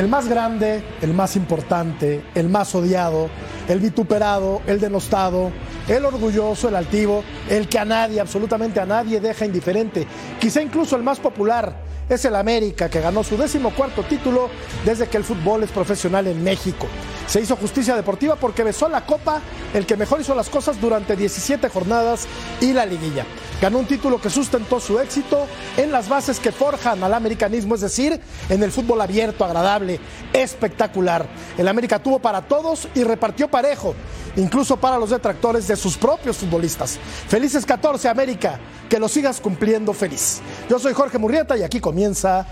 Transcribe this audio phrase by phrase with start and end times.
[0.00, 3.28] El más grande, el más importante, el más odiado,
[3.68, 5.52] el vituperado, el denostado,
[5.86, 10.06] el orgulloso, el altivo, el que a nadie, absolutamente a nadie deja indiferente,
[10.40, 11.76] quizá incluso el más popular,
[12.08, 14.48] es el América, que ganó su décimo cuarto título
[14.86, 16.86] desde que el fútbol es profesional en México.
[17.30, 19.40] Se hizo justicia deportiva porque besó la copa,
[19.72, 22.26] el que mejor hizo las cosas durante 17 jornadas
[22.60, 23.24] y la liguilla.
[23.62, 27.82] Ganó un título que sustentó su éxito en las bases que forjan al americanismo, es
[27.82, 30.00] decir, en el fútbol abierto, agradable,
[30.32, 31.24] espectacular.
[31.56, 33.94] El América tuvo para todos y repartió parejo,
[34.34, 36.98] incluso para los detractores de sus propios futbolistas.
[37.28, 40.40] Felices 14 América, que lo sigas cumpliendo feliz.
[40.68, 42.44] Yo soy Jorge Murrieta y aquí comienza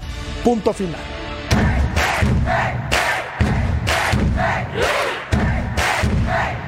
[0.45, 1.01] punto final.
[4.19, 4.67] Hey!
[4.73, 5.63] Hey!
[5.77, 6.09] Hey!
[6.27, 6.68] Hey!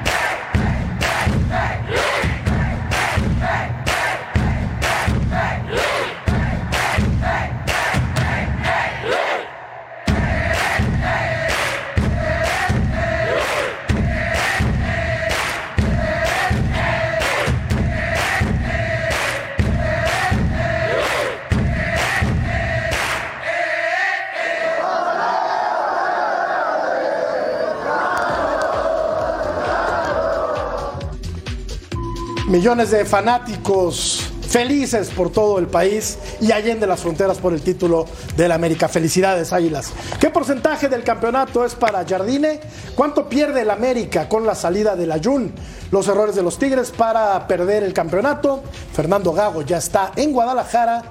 [32.51, 38.05] Millones de fanáticos felices por todo el país y allende las fronteras por el título
[38.35, 38.89] del América.
[38.89, 39.93] Felicidades, Águilas.
[40.19, 42.59] ¿Qué porcentaje del campeonato es para Jardine?
[42.93, 45.53] ¿Cuánto pierde el América con la salida de la Jun?
[45.91, 48.63] Los errores de los Tigres para perder el campeonato.
[48.91, 51.03] Fernando Gago ya está en Guadalajara.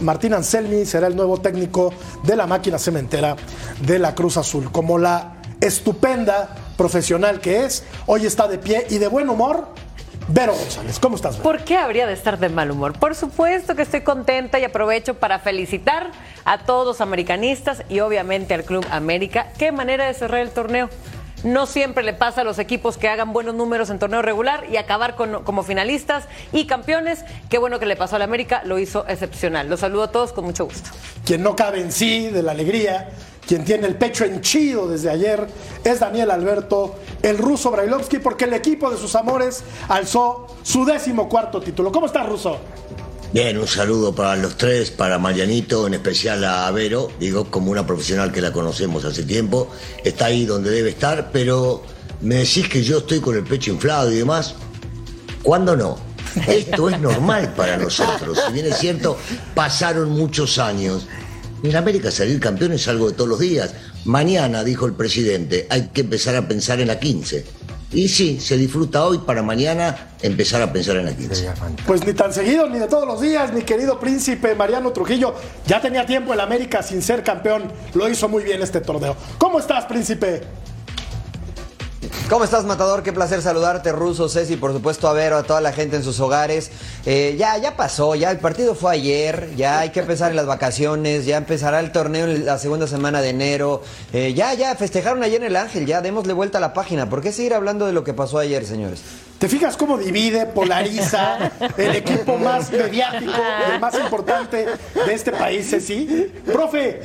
[0.00, 1.90] Martín Anselmi será el nuevo técnico
[2.22, 3.34] de la máquina cementera
[3.80, 4.70] de la Cruz Azul.
[4.70, 9.85] Como la estupenda profesional que es, hoy está de pie y de buen humor
[10.28, 11.36] Vero González, ¿cómo estás?
[11.36, 12.98] ¿Por qué habría de estar de mal humor?
[12.98, 16.10] Por supuesto que estoy contenta y aprovecho para felicitar
[16.44, 19.52] a todos los americanistas y obviamente al Club América.
[19.56, 20.90] Qué manera de cerrar el torneo.
[21.44, 24.78] No siempre le pasa a los equipos que hagan buenos números en torneo regular y
[24.78, 27.24] acabar como finalistas y campeones.
[27.48, 29.68] Qué bueno que le pasó al América, lo hizo excepcional.
[29.68, 30.90] Los saludo a todos con mucho gusto.
[31.24, 33.10] Quien no cabe en sí de la alegría
[33.46, 35.46] quien tiene el pecho henchido desde ayer
[35.84, 41.28] es Daniel Alberto, el ruso Brailovsky, porque el equipo de sus amores alzó su décimo
[41.28, 41.92] cuarto título.
[41.92, 42.58] ¿Cómo estás, ruso?
[43.32, 47.86] Bien, un saludo para los tres, para Marianito, en especial a Vero, digo, como una
[47.86, 49.68] profesional que la conocemos hace tiempo,
[50.04, 51.82] está ahí donde debe estar, pero
[52.20, 54.54] me decís que yo estoy con el pecho inflado y demás.
[55.42, 55.98] ¿Cuándo no?
[56.46, 58.38] Esto es normal para nosotros.
[58.46, 59.16] Si bien es cierto,
[59.54, 61.06] pasaron muchos años
[61.62, 63.74] en América salir campeón es algo de todos los días.
[64.04, 67.44] Mañana, dijo el presidente, hay que empezar a pensar en la 15.
[67.92, 71.48] Y sí, se disfruta hoy para mañana empezar a pensar en la 15.
[71.86, 75.34] Pues ni tan seguido ni de todos los días, mi querido príncipe Mariano Trujillo.
[75.66, 77.70] Ya tenía tiempo el América sin ser campeón.
[77.94, 79.16] Lo hizo muy bien este torneo.
[79.38, 80.42] ¿Cómo estás, príncipe?
[82.28, 83.04] ¿Cómo estás, Matador?
[83.04, 86.18] Qué placer saludarte, Ruso, Ceci, por supuesto a Vero, a toda la gente en sus
[86.18, 86.72] hogares.
[87.04, 90.46] Eh, ya, ya pasó, ya el partido fue ayer, ya hay que empezar en las
[90.46, 93.80] vacaciones, ya empezará el torneo en la segunda semana de enero.
[94.12, 97.08] Eh, ya, ya, festejaron ayer en el Ángel, ya démosle vuelta a la página.
[97.08, 99.02] ¿Por qué seguir hablando de lo que pasó ayer, señores?
[99.38, 103.40] ¿Te fijas cómo divide, polariza el equipo más mediático,
[103.72, 104.66] el más importante
[105.06, 106.32] de este país, Ceci?
[106.44, 107.02] Profe,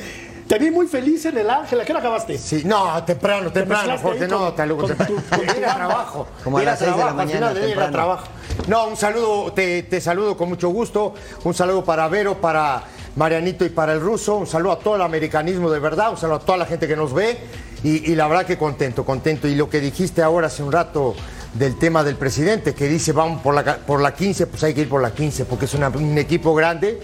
[0.52, 1.80] te vi muy feliz en el Ángel.
[1.80, 2.38] ¿A qué hora acabaste?
[2.38, 4.76] Sí, no, temprano, temprano, porque no, te lo
[5.64, 6.28] trabajo.
[6.44, 7.54] Como a las 6 de la mañana.
[7.54, 7.92] Temprano.
[7.94, 8.28] trabajo.
[8.68, 11.14] No, un saludo, te, te saludo con mucho gusto.
[11.46, 12.84] Un saludo para Vero, para
[13.16, 14.36] Marianito y para el ruso.
[14.36, 16.12] Un saludo a todo el americanismo de verdad.
[16.12, 17.38] Un saludo a toda la gente que nos ve.
[17.86, 19.48] Y, la verdad que contento, contento.
[19.48, 21.16] Y lo que dijiste ahora hace un rato
[21.54, 24.82] del tema del presidente, que dice vamos por la, por la 15, pues hay que
[24.82, 27.00] ir por la 15, porque es un equipo grande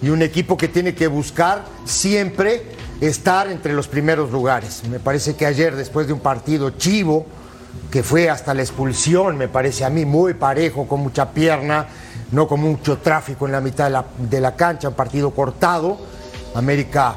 [0.00, 2.62] y un equipo que tiene que buscar siempre
[3.08, 4.82] estar entre los primeros lugares.
[4.88, 7.26] Me parece que ayer, después de un partido chivo,
[7.90, 11.86] que fue hasta la expulsión, me parece a mí muy parejo, con mucha pierna,
[12.30, 15.98] no con mucho tráfico en la mitad de la, de la cancha, un partido cortado,
[16.54, 17.16] América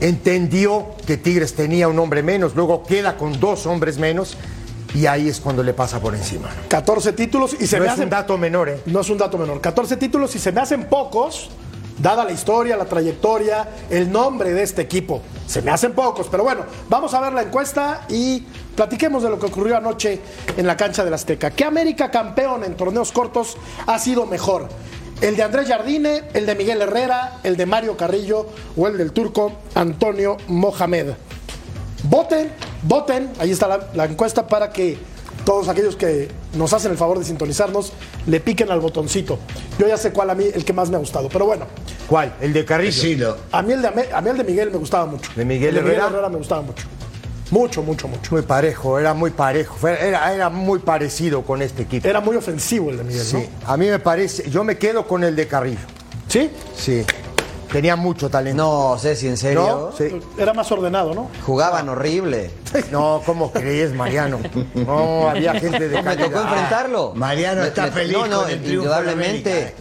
[0.00, 4.36] entendió que Tigres tenía un hombre menos, luego queda con dos hombres menos
[4.94, 6.48] y ahí es cuando le pasa por encima.
[6.68, 8.80] 14 títulos y se no me es un dato menor, ¿eh?
[8.86, 9.60] No es un dato menor.
[9.60, 11.50] 14 títulos y se me hacen pocos
[12.00, 15.22] dada la historia, la trayectoria, el nombre de este equipo.
[15.46, 18.40] Se me hacen pocos, pero bueno, vamos a ver la encuesta y
[18.74, 20.20] platiquemos de lo que ocurrió anoche
[20.56, 21.50] en la cancha del Azteca.
[21.50, 23.56] ¿Qué América campeón en torneos cortos
[23.86, 24.68] ha sido mejor?
[25.20, 28.46] ¿El de Andrés Jardine, el de Miguel Herrera, el de Mario Carrillo
[28.76, 31.14] o el del turco Antonio Mohamed?
[32.04, 32.50] Voten,
[32.82, 34.96] voten, ahí está la, la encuesta para que
[35.44, 37.92] todos aquellos que nos hacen el favor de sintonizarnos
[38.26, 39.38] le piquen al botoncito.
[39.78, 41.28] Yo ya sé cuál a mí el que más me ha gustado.
[41.28, 41.66] Pero bueno,
[42.08, 42.34] ¿Cuál?
[42.40, 42.90] El de Carrillo.
[42.90, 43.36] Decilo.
[43.52, 45.30] A mí el de, a mí el de Miguel me gustaba mucho.
[45.36, 46.28] ¿De Miguel El Herrera?
[46.28, 46.86] me gustaba mucho.
[47.50, 48.32] Mucho, mucho, mucho.
[48.32, 49.86] Muy parejo, era muy parejo.
[49.88, 52.06] Era, era muy parecido con este equipo.
[52.06, 55.24] Era muy ofensivo el de Miguel, Sí, a mí me parece, yo me quedo con
[55.24, 55.78] el de Carrillo.
[55.80, 56.00] ¿no?
[56.28, 56.50] ¿Sí?
[56.76, 57.04] Sí.
[57.72, 58.62] Tenía mucho talento.
[58.62, 59.90] No, Ceci, ¿en serio?
[59.92, 59.96] ¿No?
[59.96, 60.20] Sí.
[60.36, 61.30] Era más ordenado, ¿no?
[61.46, 62.50] Jugaban horrible.
[62.92, 64.38] No, ¿cómo crees, Mariano?
[64.74, 66.26] No, había gente de Me calidad.
[66.28, 67.12] tocó enfrentarlo.
[67.16, 69.74] Mariano Me- está me- feliz no, no, con el triunfo indudablemente.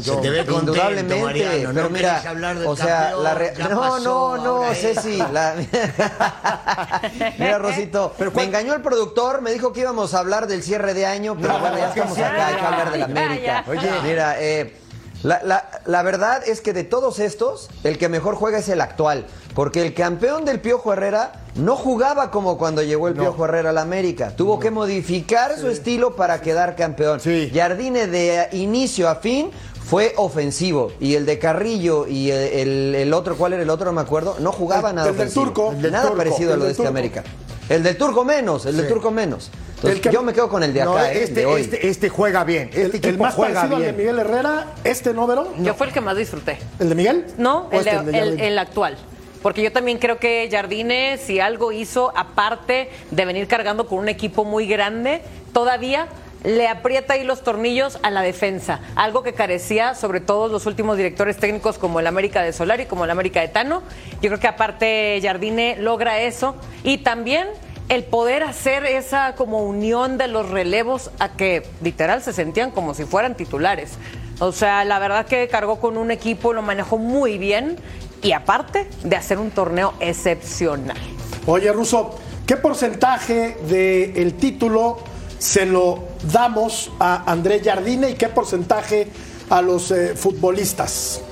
[0.00, 1.70] Se te ve contento, Indudablemente, Mariano.
[1.72, 3.98] pero no mira, hablar del o sea, campeón, la re- no, pasó,
[4.36, 4.36] no,
[4.66, 5.54] no, Ceci, la-
[7.38, 11.06] mira Rosito, me engañó el productor, me dijo que íbamos a hablar del cierre de
[11.06, 13.64] año, pero No, bueno, ya estamos acá, hay que hablar de la América.
[13.66, 13.90] Oye.
[14.04, 14.76] mira, eh,
[15.26, 18.80] la, la- la verdad es que de todos estos, el que mejor juega es el
[18.80, 23.70] actual, porque el campeón del Piojo Herrera no jugaba como cuando llegó el Piojo Herrera
[23.70, 27.20] a la América, tuvo que modificar su estilo para quedar campeón.
[27.20, 27.50] Sí.
[27.54, 29.50] Jardine de inicio a fin
[29.88, 33.86] fue ofensivo y el de Carrillo y el, el- el otro, ¿cuál era el otro?
[33.86, 34.36] No me acuerdo.
[34.40, 35.44] No jugaba El- nada el del ofensivo.
[35.46, 35.72] Turco.
[35.72, 36.18] El del nada Turco.
[36.18, 36.86] parecido a lo de del este.
[36.88, 37.24] América.
[37.68, 38.92] El del Turco menos, el del Sí.
[38.92, 39.50] Turco menos.
[39.76, 41.60] Entonces, El que- yo me quedo con el de acá, No, eh, este, de hoy.
[41.60, 42.70] este, este juega bien.
[42.72, 43.96] Este El, más juega parecido al de bien.
[44.14, 45.52] Miguel Herrera, este no, Vero.
[45.58, 46.58] Yo fue el que más disfruté.
[46.78, 47.26] ¿El de Miguel?
[47.36, 48.46] No, ¿O el, este, de- el de el- Jardine?
[48.48, 48.96] el actual.
[49.42, 54.08] Porque yo también creo que Jardine, si algo hizo, aparte de venir cargando con un
[54.08, 55.20] equipo muy grande,
[55.52, 56.08] todavía
[56.42, 58.80] le aprieta ahí los tornillos a la defensa.
[58.94, 63.04] Algo que carecía sobre todo los últimos directores técnicos como el América de Solari, como
[63.04, 63.82] el América de Tano.
[64.22, 66.56] Yo creo que aparte Jardine logra eso.
[66.82, 67.46] Y también
[67.88, 72.94] el poder hacer esa como unión de los relevos a que literal se sentían como
[72.94, 73.92] si fueran titulares.
[74.38, 77.76] O sea, la verdad que cargó con un equipo, lo manejó muy bien
[78.22, 80.96] y aparte de hacer un torneo excepcional.
[81.46, 82.16] Oye, Russo,
[82.46, 84.98] ¿qué porcentaje del título
[85.38, 89.08] se lo damos a Andrés Jardine y qué porcentaje
[89.48, 91.22] a los eh, futbolistas?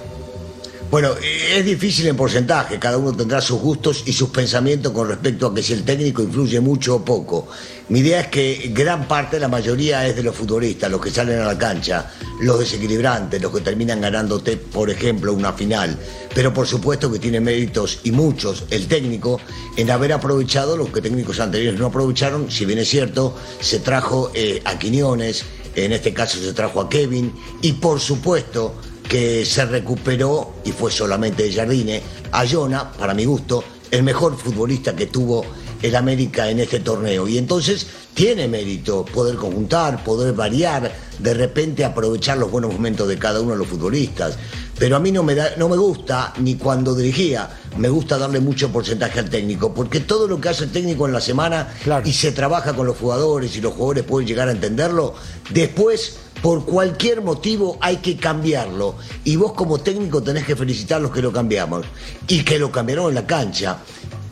[0.94, 5.08] Bueno, eh, es difícil en porcentaje, cada uno tendrá sus gustos y sus pensamientos con
[5.08, 7.49] respecto a que si el técnico influye mucho o poco.
[7.88, 11.41] Mi idea es que gran parte, la mayoría es de los futbolistas, los que salen
[11.41, 12.12] a la cancha,
[12.43, 15.99] los desequilibrantes, los que terminan ganándote, por ejemplo, una final.
[16.32, 19.41] Pero por supuesto que tiene méritos y muchos el técnico
[19.76, 24.31] en haber aprovechado lo que técnicos anteriores no aprovecharon, si bien es cierto, se trajo
[24.32, 25.44] eh, a Quiñones,
[25.75, 27.32] en este caso se trajo a Kevin
[27.62, 28.76] y por supuesto
[29.09, 32.03] que se recuperó y fue solamente de Jardine
[32.33, 35.45] a Jona, para mi gusto, el mejor futbolista que tuvo
[35.83, 37.29] el América en este torneo.
[37.29, 43.19] Y entonces tiene mérito poder conjuntar, poder variar, de repente aprovechar los buenos momentos de
[43.19, 44.39] cada uno de los futbolistas.
[44.79, 48.41] Pero a mí no me, da, no me gusta, ni cuando dirigía, me gusta darle
[48.41, 52.09] mucho porcentaje al técnico, porque todo lo que hace el técnico en la semana Claro.
[52.09, 55.15] y se trabaja con los jugadores y los jugadores pueden llegar a entenderlo,
[55.51, 58.96] después por cualquier motivo hay que cambiarlo.
[59.25, 61.87] Y vos como técnico tenés que felicitar a los que lo cambiamos
[62.29, 63.79] y que lo cambiaron en la cancha.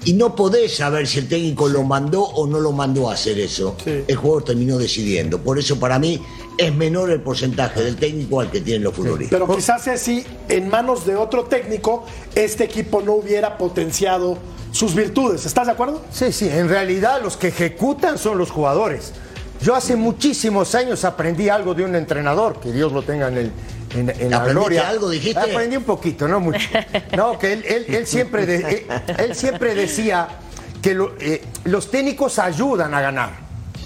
[0.05, 3.39] Y no podés saber si el técnico lo mandó o no lo mandó a hacer
[3.39, 3.77] eso.
[3.83, 4.05] Sí.
[4.07, 5.39] El jugador terminó decidiendo.
[5.39, 6.21] Por eso para mí
[6.59, 9.41] es menor el porcentaje del técnico al que tienen los futbolistas.
[9.41, 12.05] Pero quizás si en manos de otro técnico
[12.35, 14.37] este equipo no hubiera potenciado
[14.71, 15.47] sus virtudes.
[15.47, 16.03] ¿Estás de acuerdo?
[16.13, 19.15] Sí, sí, en realidad los que ejecutan son los jugadores.
[19.63, 23.53] Yo hace muchísimos años aprendí algo de un entrenador, que Dios lo tenga en, el,
[23.95, 24.89] en, en la ¿Aprendiste gloria.
[24.89, 25.39] algo, dijiste?
[25.41, 26.69] Aprendí un poquito, no mucho.
[27.17, 28.87] No, que él, él- él siempre, de- él,
[29.19, 30.27] él siempre decía
[30.83, 33.31] que lo- eh, los técnicos ayudan a ganar.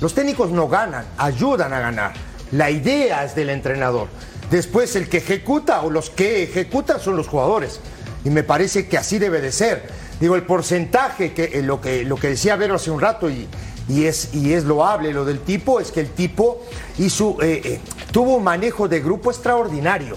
[0.00, 2.12] Los técnicos no ganan, ayudan a ganar.
[2.52, 4.08] La idea es del entrenador.
[4.50, 7.80] Después el que ejecuta o los que ejecutan son los jugadores.
[8.24, 9.88] Y me parece que así debe de ser.
[10.20, 13.46] Digo, el porcentaje, que eh, lo, que lo que decía Vero hace un rato y,
[13.88, 16.60] y es, y es loable lo del tipo, es que el tipo
[16.98, 20.16] hizo, eh, eh, tuvo un manejo de grupo extraordinario.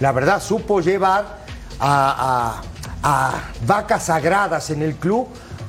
[0.00, 1.44] La verdad, supo llevar
[1.80, 2.62] a,
[3.02, 5.28] a- vacas sagradas en el club.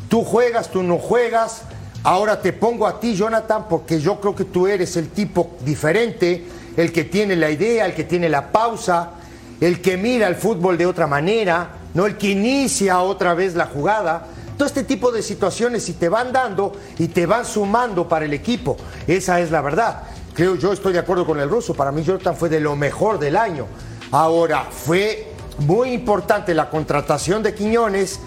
[0.10, 1.62] Tú juegas, tú no juegas.
[2.04, 6.46] Ahora te pongo a ti, Jonathan, porque yo creo que tú eres el tipo diferente,
[6.75, 9.12] el que tiene la idea, el que tiene la pausa,
[9.60, 13.66] el que mira el fútbol de otra manera, no el que inicia otra vez la
[13.66, 14.27] jugada.
[14.58, 18.34] Todo este tipo de situaciones si te van dando y te van sumando para el
[18.34, 18.76] equipo.
[19.06, 20.04] Esa es la verdad.
[20.34, 21.76] Creo yo estoy de acuerdo con el ruso.
[21.76, 23.68] Para mí Jonathan fue de lo mejor del año.
[24.12, 28.20] Ahora, fue muy importante la contratación de Quiñones.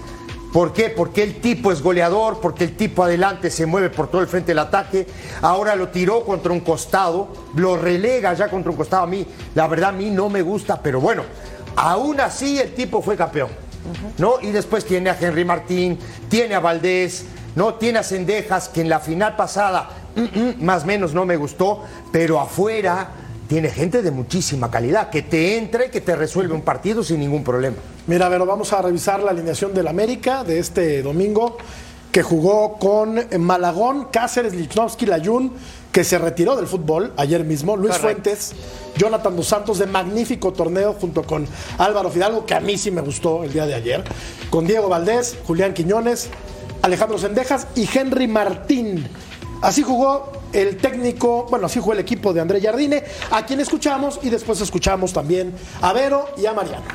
[0.53, 0.91] ¿Por qué?
[0.91, 4.53] Porque el tipo es goleador, porque el tipo adelante se mueve por todo el frente
[4.53, 5.09] del ataque.
[5.43, 9.03] Ahora lo tiró contra un costado, lo relega ya contra un costado.
[9.03, 11.23] A mí, la verdad, a mí no me gusta, pero bueno,
[11.75, 13.49] aún así el tipo fue campeón.
[14.19, 14.41] ¿No?
[14.41, 17.75] Y después tiene a Henry Martín, tiene a Valdés, ¿no?
[17.75, 21.37] Tiene a Cendejas, que en la final pasada, mm, mm, más o menos no me
[21.37, 23.11] gustó, pero afuera
[23.49, 27.19] tiene gente de muchísima calidad, que te entra y que te resuelve un partido sin
[27.19, 27.77] ningún problema.
[28.07, 31.59] Mira, pero vamos a revisar la alineación del América de este domingo,
[32.13, 35.53] que jugó con Malagón, Cáceres, Lichnowsky, Layún,
[35.93, 38.53] que se retiró del fútbol ayer mismo, Luis Fuentes,
[38.97, 41.47] Jonathan Dos Santos, de magnífico torneo junto con
[41.79, 44.05] Álvaro Fidalgo, que a mí sí me gustó el día de ayer,
[44.51, 46.29] con Diego Valdés, Julián Quiñones,
[46.83, 49.09] Alejandro Sendejas y Henry Martín.
[49.63, 54.19] Así jugó el técnico, bueno, así jugó el equipo de André Jardine, a quien escuchamos
[54.23, 56.87] y después escuchamos también a Vero y a Mariano.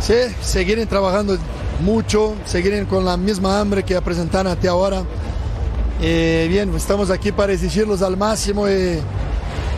[0.00, 1.36] Sí, seguir trabajando
[1.80, 5.02] mucho, seguir con la misma hambre que presentaron hasta ahora.
[6.00, 8.98] Eh, bien, estamos aquí para exigirlos al máximo y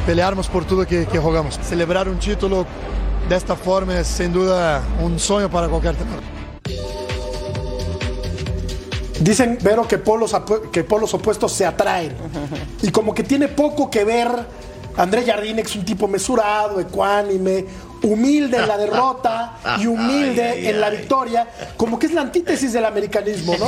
[0.06, 1.59] pelearnos por todo que, que jugamos.
[1.62, 2.66] Celebrar un título
[3.28, 6.26] de esta forma es sin duda un sueño para cualquier temporada.
[9.21, 10.35] Dicen, Vero, que polos,
[10.73, 12.12] que polos opuestos se atraen.
[12.82, 14.28] Y como que tiene poco que ver
[14.97, 17.64] André Jardine, que es un tipo mesurado, ecuánime,
[18.02, 22.85] humilde en la derrota y humilde en la victoria, como que es la antítesis del
[22.85, 23.66] americanismo, ¿no?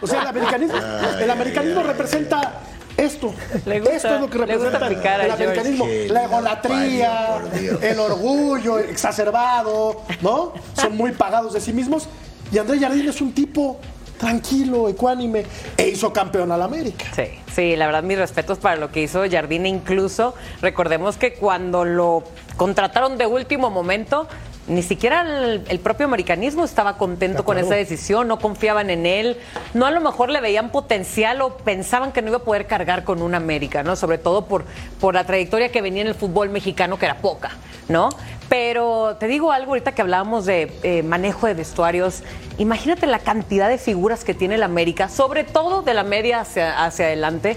[0.00, 0.76] O sea, el americanismo,
[1.20, 2.60] el americanismo representa
[2.96, 3.32] esto.
[3.54, 4.86] esto es lo que representa
[5.24, 5.86] el americanismo.
[6.08, 7.40] La egolatría,
[7.80, 10.52] el orgullo exacerbado, ¿no?
[10.74, 12.08] Son muy pagados de sí mismos.
[12.52, 13.78] Y André Jardine es un tipo
[14.18, 15.46] tranquilo, ecuánime,
[15.78, 17.06] e hizo campeón al América.
[17.16, 19.68] Sí, sí, la verdad, mis respetos para lo que hizo Jardine.
[19.68, 22.24] Incluso, recordemos que cuando lo
[22.60, 24.28] contrataron de último momento,
[24.68, 29.38] ni siquiera el, propio americanismo estaba contento con esa decisión, no confiaban en él,
[29.72, 33.02] no a lo mejor le veían potencial o pensaban que no iba a poder cargar
[33.02, 33.96] con un América, ¿no?
[33.96, 34.66] Sobre todo por,
[35.00, 37.52] por la trayectoria que venía en el fútbol mexicano, que era poca,
[37.88, 38.10] ¿no?
[38.50, 42.22] Pero te digo algo ahorita que hablábamos de eh, manejo de vestuarios.
[42.58, 46.84] Imagínate la cantidad de figuras que tiene el América, sobre todo de la media hacia,
[46.84, 47.56] hacia adelante,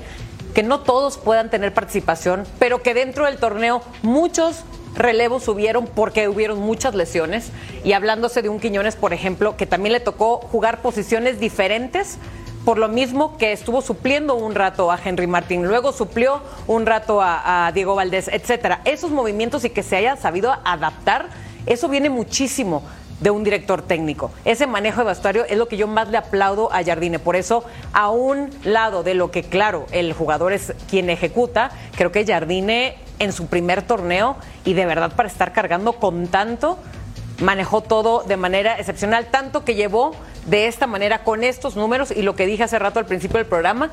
[0.56, 4.64] que no todos puedan tener participación, pero que dentro del torneo muchos
[4.96, 7.52] relevos subieron porque hubieron muchas lesiones.
[7.84, 12.18] Y hablándose de un Quiñones, por ejemplo, que también le tocó jugar posiciones diferentes
[12.66, 17.20] por lo mismo que estuvo supliendo un rato a Henry Martín, luego suplió un rato
[17.22, 18.82] a, Diego Valdés, etcétera.
[18.86, 21.28] Esos movimientos y que se haya sabido adaptar,
[21.66, 22.84] eso viene muchísimo
[23.20, 24.32] de un director técnico.
[24.46, 27.20] Ese manejo de vestuario es lo que yo más le aplaudo a Jardine.
[27.20, 32.12] Por eso, a un lado de lo que, claro, el jugador es quien ejecuta, creo
[32.12, 36.78] que Jardine en su primer torneo y de verdad para estar cargando con tanto,
[37.40, 40.16] manejó todo de manera excepcional, tanto que llevó
[40.46, 43.48] de esta manera con estos números y lo que dije hace rato al principio del
[43.48, 43.92] programa,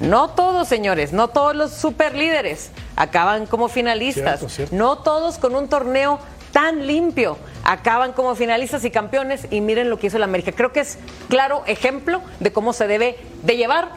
[0.00, 6.18] no todos, señores, no todos los superlíderes acaban como finalistas, no todos con un torneo
[6.52, 9.46] tan limpio acaban como finalistas y campeones.
[9.50, 10.52] Y miren lo que hizo el América.
[10.52, 13.90] Creo que es claro ejemplo de cómo se debe de llevar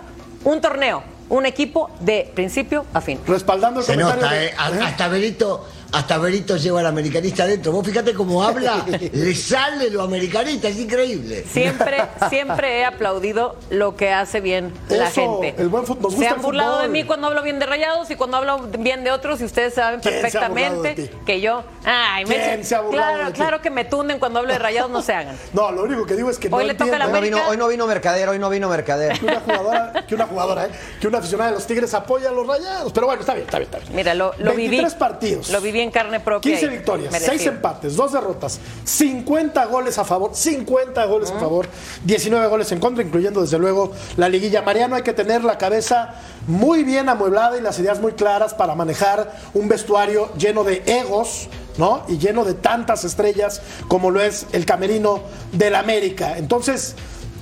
[0.43, 3.19] un torneo, un equipo de principio a fin.
[3.27, 4.53] Respaldando el Se nota, ¿eh?
[4.55, 7.71] hasta Benito hasta Berito lleva al americanista adentro.
[7.71, 8.83] Vos fíjate cómo habla,
[9.13, 11.45] le sale lo americanista, es increíble.
[11.47, 11.97] Siempre,
[12.29, 15.53] siempre he aplaudido lo que hace bien la gente.
[15.57, 18.37] El buen fútbol, se han burlado de mí cuando hablo bien de rayados y cuando
[18.37, 21.63] hablo bien de otros y ustedes saben perfectamente que yo.
[21.85, 25.13] Ay, me, se ha claro, claro que me tunden cuando hablo de rayados, no se
[25.13, 25.37] hagan.
[25.53, 27.57] No, lo único que digo es que hoy le toca la hoy, no vino, hoy
[27.57, 29.19] no vino Mercader, hoy no vino Mercader.
[29.19, 30.69] Que una jugadora, que una jugadora, ¿eh?
[30.99, 32.91] que una aficionada de los Tigres apoya a los rayados.
[32.91, 33.95] Pero bueno, está bien, está bien, está bien.
[33.95, 34.83] Mira, lo, lo viví.
[34.97, 35.49] partidos.
[35.49, 36.51] Lo viví en carne propia.
[36.51, 41.67] 15 victorias, 6 empates, 2 derrotas, 50 goles a favor, 50 goles a favor,
[42.03, 44.61] 19 goles en contra, incluyendo desde luego la liguilla.
[44.61, 46.15] Mariano, hay que tener la cabeza
[46.47, 51.49] muy bien amueblada y las ideas muy claras para manejar un vestuario lleno de egos.
[51.77, 52.03] ¿no?
[52.07, 55.21] Y lleno de tantas estrellas como lo es el camerino
[55.51, 56.37] del América.
[56.37, 56.93] Entonces,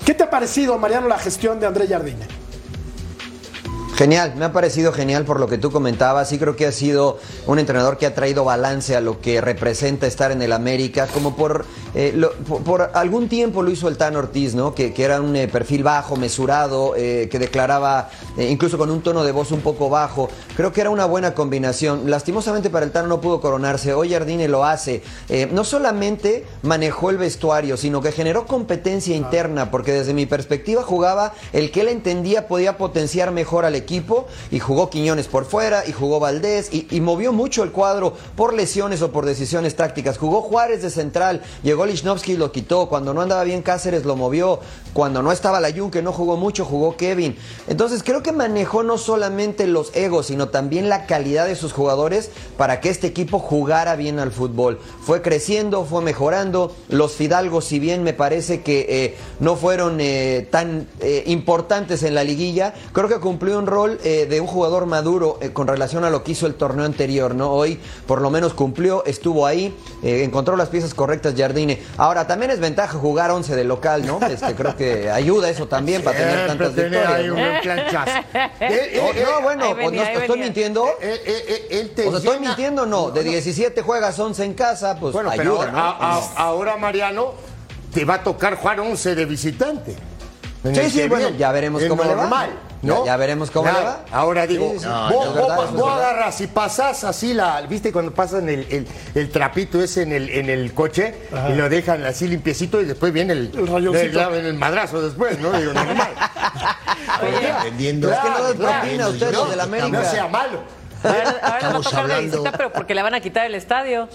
[0.05, 2.40] ¿qué te ha parecido, Mariano, la gestión de André Jardine?
[4.01, 6.27] Genial, me ha parecido genial por lo que tú comentabas.
[6.27, 10.07] Sí creo que ha sido un entrenador que ha traído balance a lo que representa
[10.07, 12.19] estar en el América, como por, eh,
[12.65, 14.73] por, algún tiempo lo hizo el Tan Ortiz, ¿no?
[14.73, 19.31] Que, era un eh, perfil bajo, mesurado, eh, que declaraba incluso con un tono de
[19.33, 20.29] voz un poco bajo.
[20.57, 22.09] Creo que era una buena combinación.
[22.09, 23.93] Lastimosamente para el Tan no pudo coronarse.
[23.93, 25.03] Hoy Jardine lo hace.
[25.51, 31.35] no solamente manejó el vestuario, sino que generó competencia interna, porque desde mi perspectiva jugaba
[31.53, 33.90] el que él entendía podía potenciar mejor al equipo
[34.51, 39.01] y jugó Quiñones por fuera y jugó Valdés y, movió mucho el cuadro por lesiones
[39.01, 40.17] o por decisiones tácticas.
[40.17, 42.87] Jugó Juárez de central, llegó Lichnowsky y lo quitó.
[42.87, 44.59] Cuando no andaba bien Cáceres lo movió.
[44.93, 47.37] Cuando no estaba Layun, que no jugó mucho, jugó Kevin.
[47.67, 52.29] Entonces creo que manejó no solamente los egos, sino también la calidad de sus jugadores
[52.57, 54.79] para que este equipo jugara bien al fútbol.
[55.01, 56.75] Fue creciendo, fue mejorando.
[56.89, 62.15] Los Fidalgos, si bien me parece que eh, no fueron eh, tan eh, importantes en
[62.15, 66.03] la liguilla, creo que cumplió un rol eh, de un jugador maduro eh, con relación
[66.03, 67.49] a lo que hizo el torneo anterior, ¿no?
[67.51, 71.81] Hoy por lo menos cumplió, estuvo ahí, eh, encontró las piezas correctas Jardine.
[71.97, 74.19] Ahora, también es ventaja jugar 11 de local, ¿no?
[74.27, 77.25] Este, creo que ayuda eso también para tener tantas victorias.
[77.25, 77.35] ¿no?
[78.61, 80.43] Eh, eh, Oh, eh, no, bueno, ahí pues no, ¿estoy venía.
[80.45, 80.85] mintiendo?
[81.01, 83.09] eh, eh, eh, él te O sea, ¿estoy llena- mintiendo no?
[83.11, 85.77] De 17 juegas 11 en casa, pues Bueno, pero ayuda, ahora, ¿no?
[85.79, 87.33] a- a- ahora, Mariano,
[87.93, 89.95] te va a tocar jugar 11 de visitante.
[90.73, 92.49] Sí, sí, bueno, ya veremos Es cómo le va, normal,
[92.81, 92.95] ¿no?
[92.95, 92.99] ¿no?
[93.05, 94.05] Ya- ya veremos cómo le va.
[94.11, 94.85] Ahora digo, Sí, sí, sí.
[94.89, 95.99] No, vos, no, vos- es verdad, vos es verdad.
[96.09, 100.29] agarras y pasas así la, ¿viste cuando pasan el, el- el trapito ese en el,
[100.29, 101.13] en el coche
[101.49, 104.33] y lo dejan así limpiecito y después viene el, El rayoncito.
[104.33, 105.51] el, el madrazo después, ¿no?
[105.51, 106.09] Digo, normal.
[107.21, 108.09] Oye, entendiendo.
[108.09, 109.99] Pero es que no dan Claro, propina ustedes yo de la que América.
[110.03, 110.59] No sea malo.
[111.03, 113.19] Ahora, ahora les va a Estamos tocar de hablando- visita, pero porque le van a
[113.21, 114.07] quitar el estadio.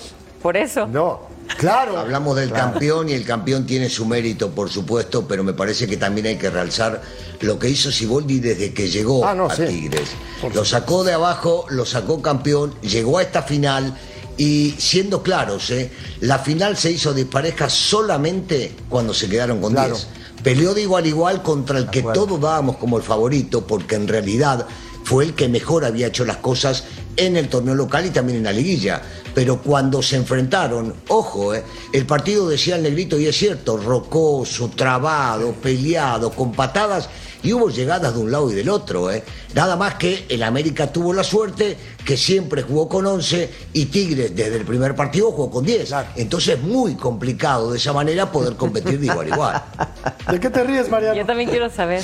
[0.43, 0.87] Por eso.
[0.87, 1.23] No,
[1.59, 1.99] claro.
[1.99, 5.97] Hablamos del campeón y el campeón tiene su mérito, por supuesto, pero me parece que
[5.97, 7.03] también hay que realzar
[7.41, 9.65] lo que hizo Siboldi desde que llegó Ah, no, a sí.
[9.67, 10.09] Tigres.
[10.55, 13.97] Lo sacó de abajo, lo sacó campeón, llegó a esta final
[14.39, 15.91] y siendo claros, ¿eh?
[16.21, 19.95] la final se hizo dispareja solamente cuando se quedaron con Claro.
[19.95, 20.07] 10.
[20.43, 24.07] Peleó de igual a igual contra el que todos dábamos como el favorito, porque en
[24.07, 24.67] realidad
[25.07, 26.83] fue el que mejor había hecho las cosas
[27.17, 29.01] en el torneo local y también en la liguilla.
[29.37, 34.69] Pero cuando se enfrentaron, ojo, eh, el partido decía el negrito, y es cierto, rocoso,
[34.75, 37.09] trabado, peleado, con patadas,
[37.45, 39.09] y hubo llegadas de un lado y del otro.
[39.13, 39.23] eh.
[39.55, 44.35] Nada más que el América tuvo la suerte que siempre jugó con 11 y Tigres
[44.35, 45.89] desde el primer partido jugó con 10.
[46.17, 49.63] Entonces es muy complicado de esa manera poder competir de igual a igual.
[50.33, 51.17] ¿De qué te ríes, Mariano?
[51.17, 52.03] Yo también quiero saber.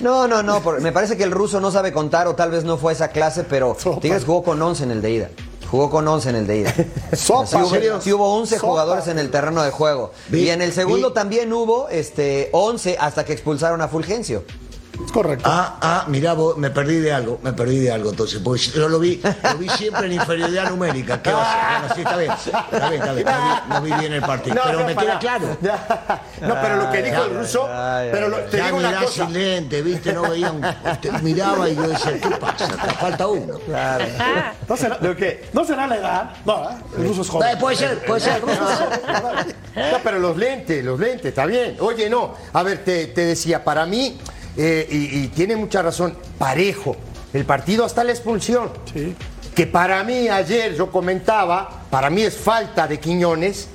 [0.00, 2.64] No, no, no, por- me parece que el ruso no sabe contar o tal vez
[2.64, 4.00] no fue a esa clase, pero Sopa.
[4.00, 5.30] Tigres jugó con 11 en el de ida.
[5.70, 6.74] Jugó con 11 en el de ida.
[7.12, 8.68] Sopa, Sí hubo, sí hubo 11 Sopa.
[8.68, 10.12] jugadores en el terreno de juego.
[10.28, 14.44] Vi- y en el segundo vi- también hubo este 11 hasta que expulsaron a Fulgencio.
[15.04, 15.48] Es correcto.
[15.50, 18.88] Ah, ah, mirá vos, me perdí de algo, me perdí de algo entonces, porque yo
[18.88, 19.20] lo vi,
[19.52, 21.20] lo vi siempre en inferioridad numérica.
[21.22, 21.60] ¿Qué va a ser?
[21.80, 24.54] Bueno, sí, está bien, está bien, está bien, no vi, no vi bien el partido,
[24.56, 25.06] No, pero no, me para.
[25.06, 25.56] queda claro.
[26.40, 27.68] No, pero lo que dijo el ruso,
[28.12, 29.24] pero lo- te Ya digo una cosa.
[29.24, 32.68] sin lente, viste, no veía un, usted miraba y yo decía, ¿qué pasa?
[32.68, 33.54] Te falta uno.
[33.74, 34.98] Ah, ¿No será,
[35.52, 36.30] ¿No será la edad?
[36.44, 36.74] No, ¿eh?
[36.98, 37.58] el ruso es Eh, joven.
[37.58, 38.42] puede ser, puede ser.
[38.44, 41.76] No, pero los lentes, los lentes, está bien.
[41.80, 44.18] Oye, no, a ver, te, te decía, para mí,
[44.56, 46.96] eh, y, y tiene mucha razón, parejo,
[47.32, 48.70] el partido hasta la expulsión.
[48.92, 49.14] Sí.
[49.54, 53.68] Que para mí ayer yo comentaba, para mí es falta de Quiñones,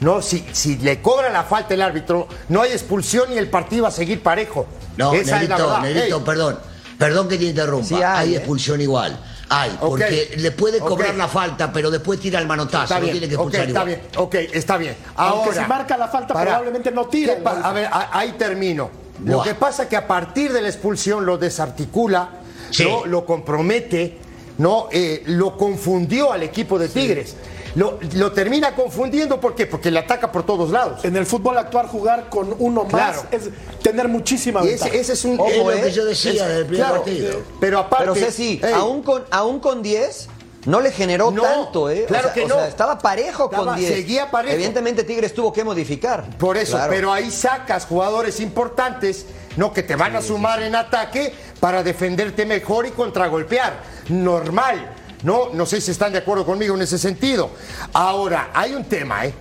[0.00, 0.20] ¿no?
[0.20, 3.88] Si, si le cobra la falta el árbitro, no hay expulsión y el partido va
[3.88, 4.66] a seguir parejo.
[4.96, 5.38] No, Esa.
[5.38, 6.58] Negrito, Ey, perdón,
[6.98, 8.38] perdón que te interrumpa, Sí hay, hay, ¿eh?
[8.38, 9.20] expulsión igual.
[9.50, 13.28] Hay, porque le puede cobrar la falta, pero después tira el manotazo, Está bien, tiene
[13.28, 13.86] que ok, expulsar está igual.
[13.86, 14.96] bien, ok, está bien.
[15.16, 17.62] Aunque Ahora, si marca la falta, probablemente no tire ¿Qué el pa- gol.
[17.64, 18.90] A ver, ahí termino.
[19.24, 22.30] Lo que pasa es que a partir de la expulsión lo desarticula,
[22.70, 22.84] Sí.
[22.84, 23.06] ¿no?
[23.06, 24.18] lo compromete,
[24.58, 24.88] ¿no?
[24.92, 27.34] Eh, lo confundió al equipo de Tigres.
[27.74, 29.66] Lo, lo termina confundiendo, ¿por qué?
[29.66, 31.04] Porque le ataca por todos lados.
[31.04, 33.50] En el fútbol actual, jugar con uno más es
[33.82, 34.88] tener muchísima ventaja.
[34.90, 35.38] ese, ese es un...
[35.38, 37.38] Ojo, Es lo que yo decía Es- del primer claro, partido.
[37.38, 38.04] eh, Pero aparte...
[38.12, 40.28] Pero Ceci, aún con aún con 10
[40.66, 42.02] no le generó No, tanto, ¿eh?
[42.04, 42.54] O claro sea- que o no.
[42.56, 43.92] sea, estaba parejo Estaba- con 10.
[43.92, 44.54] seguía parejo.
[44.54, 46.28] Evidentemente Tigres tuvo que modificar.
[46.38, 46.92] Por eso, Claro.
[46.92, 49.72] pero ahí sacas jugadores importantes, ¿no?
[49.72, 53.82] Que te van a sumar en ataque para defenderte mejor y contragolpear.
[54.08, 55.50] Normal, ¿no?
[55.52, 57.50] No sé si están de acuerdo conmigo en ese sentido.
[57.92, 59.34] Ahora, hay un tema, ¿eh?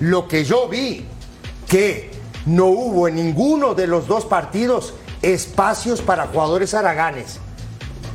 [0.00, 1.04] Lo que yo vi,
[1.66, 2.10] que
[2.46, 7.38] no hubo en ninguno de los dos partidos espacios para jugadores araganes.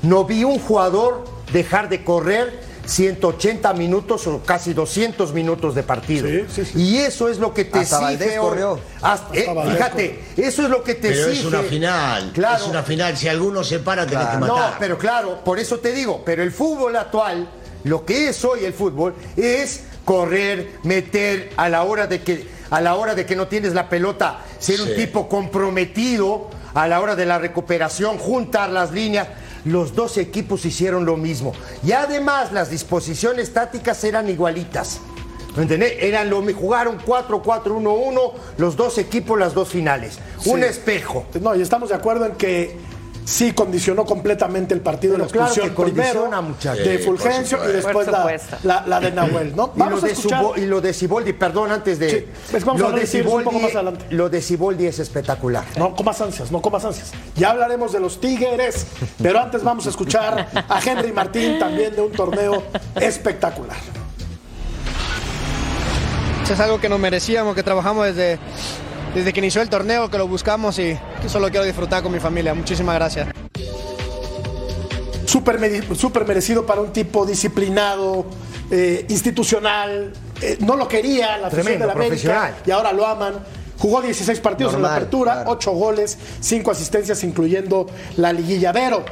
[0.02, 6.28] No vi un jugador dejar de correr 180 minutos o casi 200 minutos de partido.
[6.28, 6.82] Sí, sí, sí.
[6.82, 8.78] Y eso es lo que te Hasta exige corrió.
[9.02, 11.39] Hasta- eh, Hasta fíjate, eso es lo que te Pero exige.
[11.39, 12.63] es una final, Claro.
[12.63, 13.16] es una final.
[13.16, 16.52] Si alguno se para, tenés que No, pero claro, por eso te digo, pero el
[16.52, 17.48] fútbol actual,
[17.86, 22.82] lo que es hoy el fútbol, es correr, meter a la hora de que, a
[22.82, 27.16] la hora de que no tienes la pelota, ser un tipo comprometido a la hora
[27.16, 29.28] de la recuperación, juntar las líneas.
[29.65, 31.54] Los dos equipos hicieron lo mismo.
[31.86, 34.99] Y además las disposiciones tácticas eran igualitas.
[35.56, 35.93] ¿Me entendés?
[35.99, 40.17] Eran lo jugaron 4-4-1-1 los dos equipos las dos finales.
[40.45, 41.26] Un espejo.
[41.39, 42.78] No, y estamos de acuerdo en que
[43.26, 46.24] sí condicionó completamente el partido Pero la claro expulsión que primero
[46.76, 49.72] de Sí, Fulgencio y después la, la- la de Nahuel, ¿no?
[49.76, 50.44] Y Vamos lo, a de escuchar.
[50.44, 52.10] Subo- y lo de Siboldi, perdón, antes de.
[52.10, 54.06] Sí, pues vamos a lo, hablar de de Tigres un poco más adelante.
[54.10, 55.64] lo de Siboldi es espectacular.
[55.78, 57.12] No comas ansias, no comas ansias.
[57.36, 58.88] Ya hablaremos de los Tigres,
[59.22, 62.64] pero antes vamos a escuchar a Henry Martín también de un torneo
[63.00, 63.78] espectacular.
[66.52, 68.38] Es algo que nos merecíamos, que trabajamos desde,
[69.13, 72.19] desde que inició el torneo, que lo buscamos y que solo quiero disfrutar con mi
[72.19, 72.54] familia.
[72.54, 73.28] Muchísimas gracias.
[75.26, 78.26] súper súper merecido para un tipo disciplinado,
[78.71, 80.13] eh, institucional.
[80.41, 83.36] Eh, no lo quería la afición de la América y ahora lo aman.
[83.78, 85.52] Jugó 16 partidos en la apertura, claro.
[85.52, 88.71] 8 goles, 5 asistencias, incluyendo la liguilla.
[88.71, 89.04] Vero,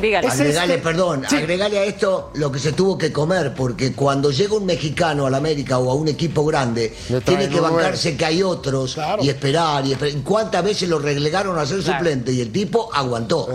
[0.00, 0.28] Dígale.
[0.28, 1.36] Agregale, este- perdón, Sí.
[1.36, 5.30] agregale a esto lo que se tuvo que comer, porque cuando llega un mexicano a
[5.30, 9.22] la América o a un equipo grande, tiene que bancarse que hay otros Claro.
[9.22, 9.84] y esperar.
[9.86, 11.98] Y esper- ¿Cuántas veces lo relegaron a ser Claro.
[11.98, 12.32] suplente?
[12.32, 13.48] Y el tipo aguantó.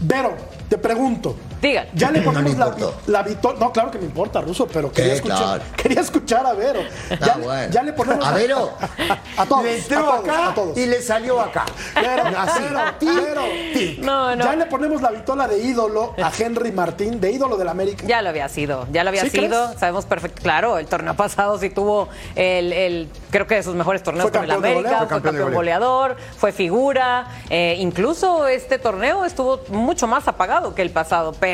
[0.00, 0.34] Vero,
[0.68, 1.34] te pregunto.
[1.64, 1.88] Dígale.
[1.94, 2.74] Ya le ponemos la,
[3.06, 3.58] la victoria.
[3.58, 5.62] No, claro que me importa, Ruso, pero quería, Sí, escuchar, claro.
[5.82, 6.80] quería escuchar a Vero.
[7.10, 7.72] Ah, Ya, bueno.
[7.72, 8.70] ya le ponemos ¿A la- Vero?
[9.38, 9.64] A todos.
[9.64, 10.76] Le entró a todos, acá a todos.
[10.76, 11.64] y le salió acá.
[11.94, 12.24] Vero.
[13.00, 13.42] Vero,
[13.74, 14.02] Vero.
[14.02, 14.44] No, no.
[14.44, 18.04] Ya le ponemos la vitola de ídolo a Henry Martín, de ídolo del América.
[18.06, 19.80] Ya lo había sido, ya lo había ¿Sí sido, crees?
[19.80, 20.42] sabemos perfecto.
[20.42, 24.32] Claro, el torneo pasado sí tuvo el, el- creo que de sus mejores torneos Fue
[24.32, 27.26] con el América, fue Fue campeón goleador, fue figura.
[27.48, 31.53] eh, incluso este torneo estuvo mucho más apagado que el pasado, pero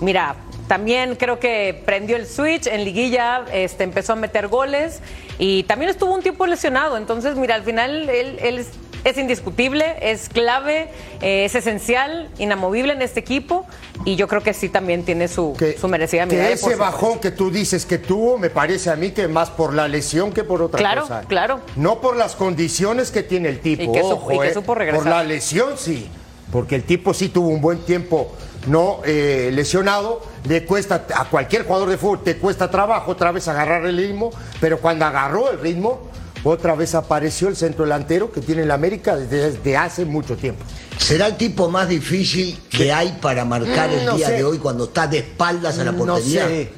[0.00, 0.36] mira.
[0.68, 4.98] También creo que prendió el switch en liguilla, este, empezó a meter goles
[5.38, 6.96] y también estuvo un tiempo lesionado.
[6.96, 8.70] Entonces, mira, al final él, él es,
[9.04, 10.88] es indiscutible, es clave,
[11.22, 13.64] eh, es esencial, inamovible en este equipo
[14.04, 16.60] y yo creo que sí también tiene su, Que, su merecida que medalla.
[16.60, 19.72] por ese bajón que tú dices que tuvo, me parece a mí que más por
[19.72, 21.20] la lesión que por otra Claro, cosa.
[21.28, 21.60] claro.
[21.76, 23.84] No por las condiciones que tiene el tipo.
[23.84, 24.54] Y que ojo, y que eh.
[24.54, 25.00] supo regresar.
[25.04, 26.08] Por la lesión, sí.
[26.50, 28.32] Porque el tipo sí tuvo un buen tiempo
[28.66, 30.22] no eh, lesionado.
[30.48, 34.30] Le cuesta, a cualquier jugador de fútbol te cuesta trabajo otra vez agarrar el ritmo,
[34.60, 36.08] pero cuando agarró el ritmo,
[36.44, 40.64] otra vez apareció el centro delantero que tiene el América desde, desde hace mucho tiempo.
[40.98, 44.32] ¿Será el tipo más difícil que hay para marcar el Mm, no día sé.
[44.34, 46.46] de hoy cuando está de espaldas a la No portería?
[46.46, 46.70] sé.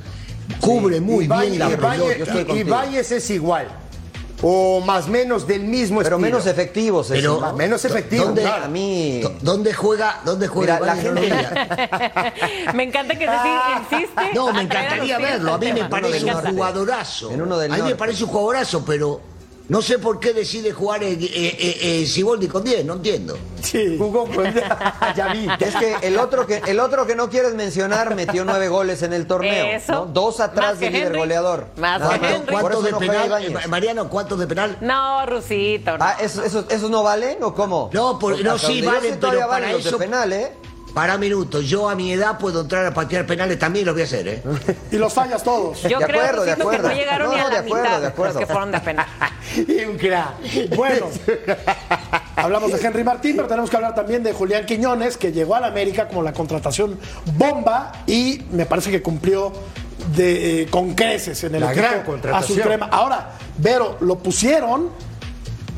[0.61, 1.69] Cubre muy bien la.
[1.97, 2.59] Yo estoy.
[2.61, 3.69] Ibáñez es igual.
[4.41, 6.19] O más menos del mismo Pero estilo.
[6.19, 7.53] menos efectivo, Ceci, Pero ¿no?
[7.55, 8.65] menos efectivo, ¿Dónde, claro.
[8.65, 10.21] A mí- ¿Dónde juega?
[10.25, 10.79] ¿Dónde juega?
[10.81, 11.03] Mira, la?
[11.03, 14.23] No gente- me encanta que Ceci insiste.
[14.35, 15.55] No, me encantaría verlo.
[15.55, 17.31] A mí me parece un jugadorazo.
[17.33, 19.21] En uno del a mí me parece un jugadorazo, pero
[19.69, 23.37] no sé por qué decide jugar eh, eh, eh, Siboldi con 10, no entiendo.
[23.63, 23.97] Sí.
[23.99, 24.45] Jugó con...
[25.17, 25.47] ya vi.
[25.61, 29.13] Es que el otro que el otro que no quieres mencionar metió nueve goles en
[29.13, 29.67] el torneo.
[29.77, 29.93] Eso.
[29.93, 30.07] ¿no?
[30.07, 31.67] Dos atrás del líder goleador.
[31.77, 32.53] Más Nada que ¿Cuánto- Henry.
[32.53, 33.45] Por ¿Cuántos eso de no penal?
[33.45, 34.79] Eh, Mariano, ¿cuántos de penal?
[34.81, 35.99] No, Rusito.
[35.99, 36.05] no.
[36.05, 37.91] Ah, ¿esos, esos, esos no valen o cómo?
[37.93, 40.53] No, por- no, sí valen, pero para valen los eso- de penal, ¿eh?
[40.95, 41.65] Para minutos.
[41.67, 44.43] Yo a mi edad puedo entrar a patear penales también, lo voy a hacer, ¿eh?
[44.91, 45.83] Y los fallas todos.
[45.83, 46.89] Yo de creo, acuerdo, de que acuerdo.
[46.89, 48.35] no llegaron No, ni a no, la de acuerdo, mitad de acuerdo.
[48.41, 49.07] los que fueron de penal.
[49.57, 50.77] Y un crack.
[50.77, 51.07] Bueno,
[52.37, 55.61] hablamos de Henry Martín, pero tenemos que hablar también de Julián Quiñones, que llegó a
[55.61, 56.99] la América como la contratación
[57.37, 59.53] bomba y me parece que cumplió
[60.15, 62.59] de, eh, con creces en el La equipo gran contratación.
[62.59, 62.89] azul crema.
[62.93, 64.91] Ahora, Vero, lo pusieron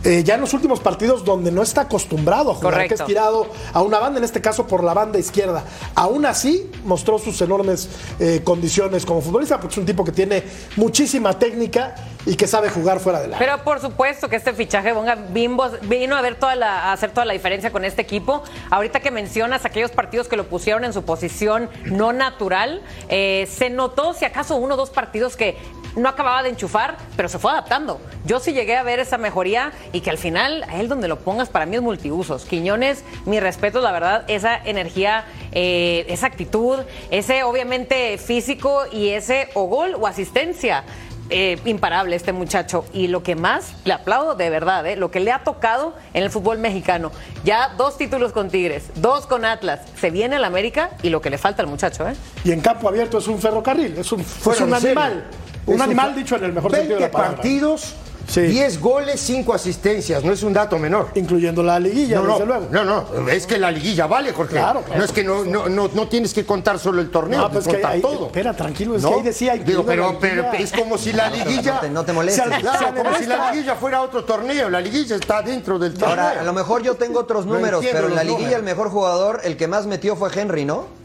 [0.04, 2.96] eh, ya en los últimos partidos donde no está acostumbrado a jugar, Correcto.
[2.96, 5.64] que es tirado a una banda, en este caso por la banda izquierda.
[5.94, 10.42] Aún así, mostró sus enormes eh, condiciones como futbolista, porque es un tipo que tiene
[10.76, 11.94] muchísima técnica
[12.26, 13.38] y que sabe jugar fuera del área.
[13.38, 17.10] Pero por supuesto que este fichaje Bonga Bimbo vino a ver toda la, a hacer
[17.10, 18.42] toda la diferencia con este equipo.
[18.70, 23.70] Ahorita que mencionas aquellos partidos que lo pusieron en su posición no natural, eh, se
[23.70, 25.56] notó si acaso uno o dos partidos que
[25.96, 28.00] no acababa de enchufar, pero se fue adaptando.
[28.24, 31.18] Yo sí llegué a ver esa mejoría y que al final, a él donde lo
[31.18, 32.44] pongas, para mí es multiusos.
[32.44, 36.78] Quiñones, mi respeto, la verdad, esa energía, eh, esa actitud,
[37.10, 40.84] ese obviamente físico y ese o gol o asistencia
[41.32, 42.84] eh, imparable este muchacho.
[42.92, 46.24] Y lo que más le aplaudo de verdad, eh, lo que le ha tocado en
[46.24, 47.12] el fútbol mexicano.
[47.44, 49.80] Ya dos títulos con Tigres, dos con Atlas.
[49.98, 52.14] Se viene al América y lo que le falta al muchacho, ¿eh?
[52.42, 55.24] Y en campo abierto es un ferrocarril, es un, es un animal.
[55.66, 57.36] Un animal dicho en el mejor 20 sentido de la palabra.
[57.36, 57.94] partidos,
[58.30, 58.42] Sí.
[58.42, 60.22] 10 goles, 5 asistencias.
[60.22, 61.08] No es un dato menor.
[61.14, 62.66] Incluyendo la liguilla, No, desde no, luego.
[62.70, 64.52] no, no, es que la liguilla vale, Jorge.
[64.54, 64.98] Claro, claro.
[64.98, 67.64] No es que no, no, no, no tienes que contar solo el torneo, No, pues
[67.66, 68.26] que contar ahí- todo.
[68.26, 69.08] espera, tranquilo, es ¿No?
[69.10, 70.18] que ahí decía Digo, pero,
[70.58, 71.74] es como si la liguilla.
[71.74, 72.44] no te- no te molestes.
[72.44, 74.68] Se- Claro, se como si la liguilla fuera otro torneo.
[74.70, 76.10] La liguilla está dentro del torneo.
[76.10, 78.58] Ahora, a lo mejor yo tengo otros números, pero en la liguilla números.
[78.58, 80.99] el mejor jugador, el que más metió fue Henry, ¿no?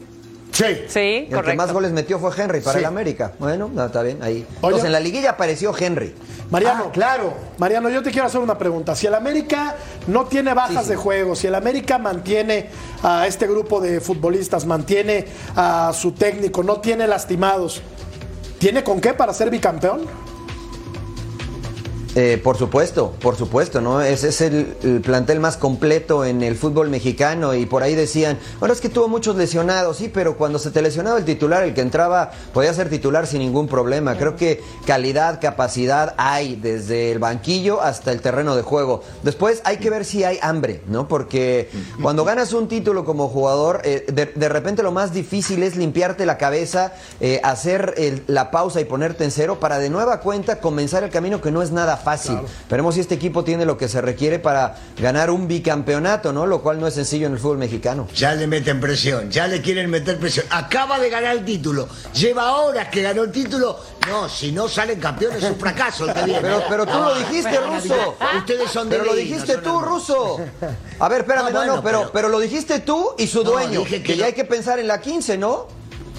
[0.56, 0.64] Sí.
[0.88, 2.78] Sí, Y el que más goles metió fue Henry para Sí.
[2.78, 3.32] el América.
[3.38, 4.36] Bueno, no, está bien, ahí.
[4.36, 4.46] Oye.
[4.62, 6.14] Entonces, en la liguilla apareció Henry.
[6.50, 7.34] Mariano, Ah, claro.
[7.58, 8.94] Mariano, yo te quiero hacer una pregunta.
[8.96, 9.74] Si el América
[10.06, 10.88] no tiene bajas Sí, sí.
[10.90, 12.70] de juego, si el América mantiene
[13.02, 17.82] a este grupo de futbolistas, mantiene a su técnico, no tiene lastimados,
[18.58, 20.06] ¿tiene con qué para ser bicampeón?
[22.18, 24.00] Eh, por supuesto, por supuesto, ¿no?
[24.00, 28.38] Ese es el, el plantel más completo en el fútbol mexicano y por ahí decían,
[28.58, 31.74] bueno, es que tuvo muchos lesionados, sí, pero cuando se te lesionaba el titular, el
[31.74, 34.16] que entraba podía ser titular sin ningún problema.
[34.16, 39.02] Creo que calidad, capacidad hay desde el banquillo hasta el terreno de juego.
[39.22, 41.08] Después hay que ver si hay hambre, ¿no?
[41.08, 41.68] Porque
[42.00, 46.24] cuando ganas un título como jugador, eh, de, de repente lo más difícil es limpiarte
[46.24, 50.60] la cabeza, eh, hacer el- la pausa y ponerte en cero para de nueva cuenta
[50.60, 52.38] comenzar el camino que no es nada fácil.
[52.70, 56.46] Veremos si este equipo tiene lo que se requiere para ganar un bicampeonato, ¿no?
[56.46, 58.06] Lo cual no es sencillo en el fútbol mexicano.
[58.14, 60.46] Ya le meten presión, ya le quieren meter presión.
[60.50, 61.88] Acaba de ganar el título.
[62.14, 63.76] Lleva horas que ganó el título.
[64.06, 66.40] No, si no salen campeones es un fracaso el que viene.
[66.40, 68.16] Pero, pero tú Ah, lo dijiste, Ruso.
[68.38, 69.80] Ustedes son Pero lo dijiste son tú.
[69.80, 70.38] Ruso.
[71.00, 73.50] A ver, espérame, no, bueno, no, pero, pero- pero lo dijiste tú y su No,
[73.50, 73.80] dueño.
[73.80, 75.66] dije que que ya hay que pensar en la 15, ¿no?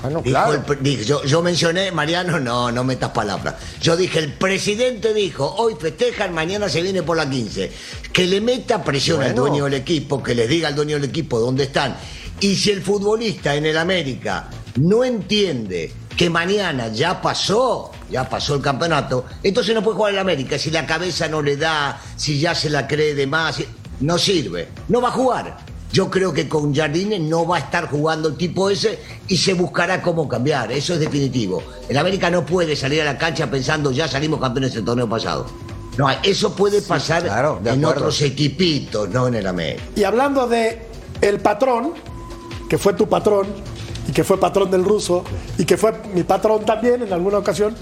[0.03, 0.53] Ah, no, Dijo claro.
[0.53, 3.55] el pre- dije, yo, yo mencioné, Mariano, no, no metas palabras.
[3.81, 7.71] Yo dije, el presidente dijo, hoy festejan, mañana se viene por la 15.
[8.13, 11.39] Que le meta presión al dueño del equipo, que les diga al dueño del equipo
[11.39, 11.95] dónde están.
[12.39, 18.55] Y si el futbolista en el América no entiende que mañana ya pasó, ya pasó
[18.55, 20.57] el campeonato, entonces no puede jugar en el América.
[20.59, 23.57] Si la cabeza no le da, si ya se la cree de más,
[23.99, 24.67] no sirve.
[24.89, 25.57] No va a jugar.
[25.91, 29.53] Yo creo que con Jardines no va a estar jugando el tipo ese y se
[29.53, 30.71] buscará cómo cambiar.
[30.71, 31.63] Eso es definitivo.
[31.87, 35.45] El América no puede salir a la cancha pensando ya salimos campeones del torneo pasado.
[35.97, 39.83] No, eso puede pasar claro, en otros equipitos, no en el América.
[39.95, 40.79] Y hablando de
[41.21, 41.93] el patrón,
[42.69, 43.47] que fue tu patrón,
[44.07, 45.23] y que fue patrón del ruso,
[45.57, 47.75] y que fue mi patrón también en alguna ocasión,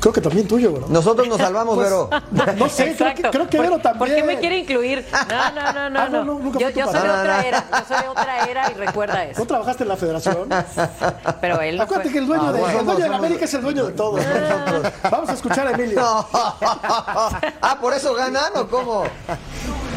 [0.00, 0.86] creo que también tuyo, ¿no?
[0.88, 2.10] Nosotros nos salvamos, Pues, pero.
[2.30, 3.98] no, no sé, creo que, creo que ¿Por- Vero también.
[3.98, 5.06] ¿Por qué me quiere incluir?
[5.28, 6.00] No, no, no, no.
[6.00, 6.24] Ah, no, no.
[6.24, 7.64] no, nunca yo yo soy de otra era.
[7.70, 9.46] Yo soy de otra era y recuerda ¿No eso.
[9.46, 10.48] trabajaste en la federación?
[11.40, 12.12] Pero él no Acuérdate fue.
[12.12, 13.86] que el dueño, Ah, de, bueno, el dueño de la somos- América es el dueño
[13.86, 14.16] de todo.
[14.18, 15.10] ¿no?
[15.10, 16.00] Vamos a escuchar a Emilio.
[16.02, 19.04] ah, ¿por eso ganan o cómo?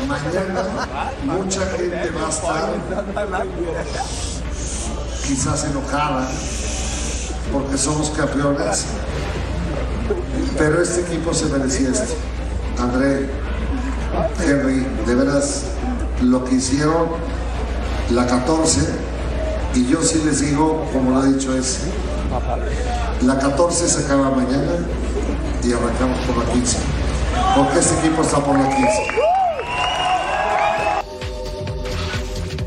[0.07, 0.63] Mañana
[1.25, 3.45] mucha gente va a estar
[5.27, 6.27] quizás enojada
[7.53, 8.85] porque somos campeones,
[10.57, 12.15] pero este equipo se merecía esto.
[12.79, 13.29] André,
[14.45, 15.63] Henry, de veras,
[16.21, 17.07] lo que hicieron
[18.11, 18.81] la 14,
[19.75, 21.81] y yo sí les digo, como lo he dicho, es
[23.21, 24.73] la 14 se acaba mañana
[25.63, 26.77] y arrancamos por la 15,
[27.55, 28.87] porque este equipo está por la 15.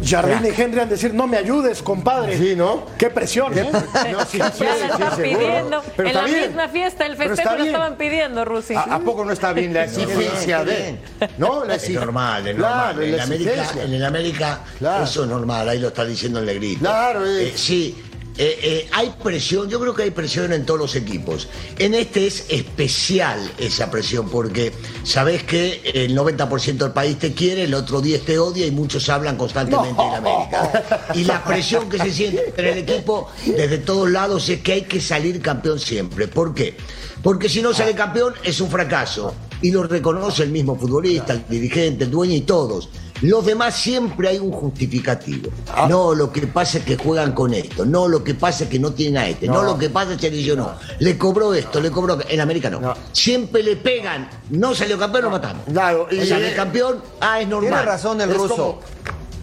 [0.06, 2.36] Jardín y Henry han de decir, no me ayudes, compadre.
[2.38, 2.86] Sí, ¿no?
[2.98, 3.70] Qué presión, ¿eh?
[4.12, 5.82] No, sí, sí, Ya sí, la están pidiendo.
[5.96, 6.46] Pero en la bien.
[6.48, 7.66] misma fiesta, el festejo lo bien.
[7.68, 8.74] estaban pidiendo, Rusi.
[8.74, 10.98] ¿A, a poco no está bien la exigencia de.?
[11.38, 11.64] ¿No?
[11.64, 13.02] La Es normal, es Claro, normal.
[13.04, 15.04] En, la América, en el América Claro.
[15.04, 16.80] eso es normal, ahí lo está diciendo el negrito.
[16.80, 18.02] Claro, Eh, sí,
[18.36, 21.48] eh, eh, hay presión, yo creo que hay presión en todos los equipos.
[21.78, 24.72] En este es especial esa presión porque
[25.04, 29.08] sabes que el 90% del país te quiere, el otro 10 te odia y muchos
[29.08, 31.12] hablan constantemente en América.
[31.14, 34.82] Y la presión que se siente en el equipo desde todos lados es que hay
[34.82, 36.26] que salir campeón siempre.
[36.26, 36.76] ¿Por qué?
[37.22, 39.32] Porque si no sale campeón es un fracaso.
[39.62, 42.90] Y lo reconoce el mismo futbolista, el dirigente, el dueño y todos.
[43.22, 45.50] Los demás siempre hay un justificativo.
[45.88, 47.84] No, lo que pasa es que juegan con esto.
[47.86, 49.46] No, lo que pasa es que no tienen a este.
[49.46, 50.72] No, lo que pasa es que yo no.
[50.98, 52.18] Le cobró esto, le cobró.
[52.28, 52.80] En América no.
[52.80, 52.94] No.
[53.12, 54.28] Siempre le pegan.
[54.50, 55.64] No salió campeón, lo matamos.
[55.70, 57.70] Claro, y- y sale campeón, ah, es normal.
[57.70, 58.56] Tiene razón el Es ruso.
[58.56, 58.80] como-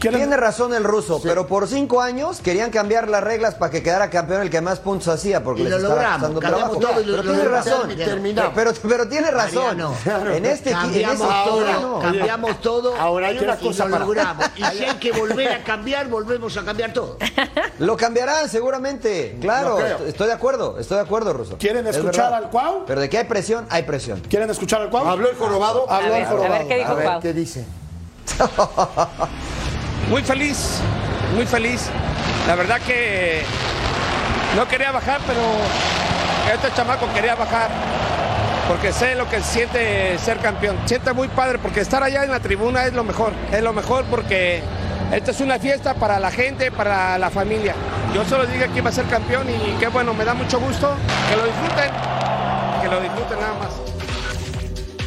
[0.02, 3.84] ¿Quieren- Tiene razón el ruso, pero por cinco años querían cambiar las reglas para que
[3.84, 6.76] quedara campeón el que más puntos hacía, porque Y les lo estaba logramos, trabajo.
[6.78, 8.52] todo y lo- pero lo tiene razón, terminamos.
[8.56, 9.78] pero, pero tiene razón.
[10.34, 12.00] En este equi- en ese cambiamos todo, equipo no.
[12.00, 12.96] cambiamos todo.
[12.96, 14.46] Ahora hay una y cosa lo para- logramos.
[14.56, 17.18] Y si hay que volver a cambiar, volvemos a cambiar todo.
[17.80, 19.80] Lo cambiarán seguramente, claro.
[19.80, 21.58] No estoy de acuerdo, estoy de acuerdo, Ruso.
[21.60, 22.44] ¿Quieren Es escuchar verdad.
[22.46, 22.86] al Cuau?
[22.86, 24.20] Pero de que hay presión, hay presión.
[24.30, 25.08] ¿Quieren escuchar al Cuau?
[25.08, 25.90] ¿Habló el jorobado?
[25.90, 26.54] Habló el jorobado.
[26.54, 27.10] a ver qué dijo A ver.
[27.22, 27.66] ¿qué dice?
[30.10, 30.80] Muy feliz,
[31.36, 31.90] muy feliz.
[32.48, 33.44] La verdad que
[34.56, 35.42] no quería bajar, pero
[36.54, 37.70] este chamaco quería bajar.
[38.68, 40.78] Porque sé lo que siente ser campeón.
[40.86, 43.34] Siente muy padre porque estar allá en la tribuna es lo mejor.
[43.52, 44.62] Es lo mejor porque
[45.12, 47.76] esta es una fiesta para la gente, para la familia.
[48.14, 50.96] Yo solo digo que iba a ser campeón y qué bueno, me da mucho gusto.
[51.30, 51.92] Que lo disfruten.
[52.82, 53.91] Que lo disfruten nada más.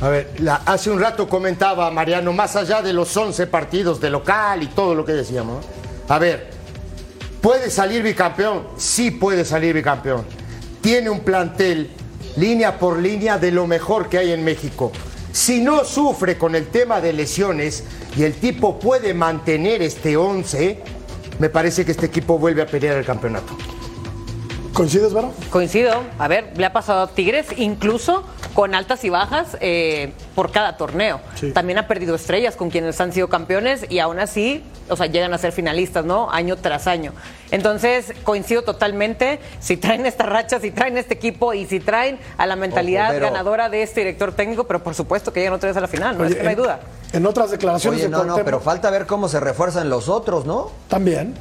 [0.00, 4.10] A ver, la- hace un rato comentaba Mariano, más allá de los 11 partidos de
[4.10, 5.64] local y todo lo que decíamos.
[6.08, 6.50] A ver,
[7.40, 8.66] ¿puede salir bicampeón?
[8.76, 10.24] Sí puede salir bicampeón.
[10.82, 11.90] Tiene un plantel,
[12.36, 14.92] línea por línea, de lo mejor que hay en México.
[15.32, 17.84] Si no sufre con el tema de lesiones
[18.16, 20.80] y el tipo puede mantener este 11,
[21.38, 23.56] me parece que este equipo vuelve a pelear el campeonato.
[24.72, 25.32] ¿Coincides, Vero?
[25.50, 26.02] Coincido.
[26.18, 30.76] A ver, le ha pasado a Tigres, incluso con altas y bajas eh, por cada
[30.76, 31.20] torneo.
[31.34, 31.52] Sí.
[31.52, 35.34] También ha perdido estrellas con quienes han sido campeones y aún así, o sea, llegan
[35.34, 36.30] a ser finalistas, ¿no?
[36.30, 37.12] Año tras año.
[37.50, 39.40] Entonces, coincido totalmente.
[39.60, 43.26] Si traen esta racha, si traen este equipo y si traen a la mentalidad pero-
[43.26, 46.16] ganadora de este director técnico, pero por supuesto que llegan otra vez a la final,
[46.16, 46.80] no, Oye, es que no hay duda.
[47.12, 50.70] En otras declaraciones Oye, no, no, pero falta ver cómo se refuerzan los otros, ¿no?
[50.88, 51.34] también.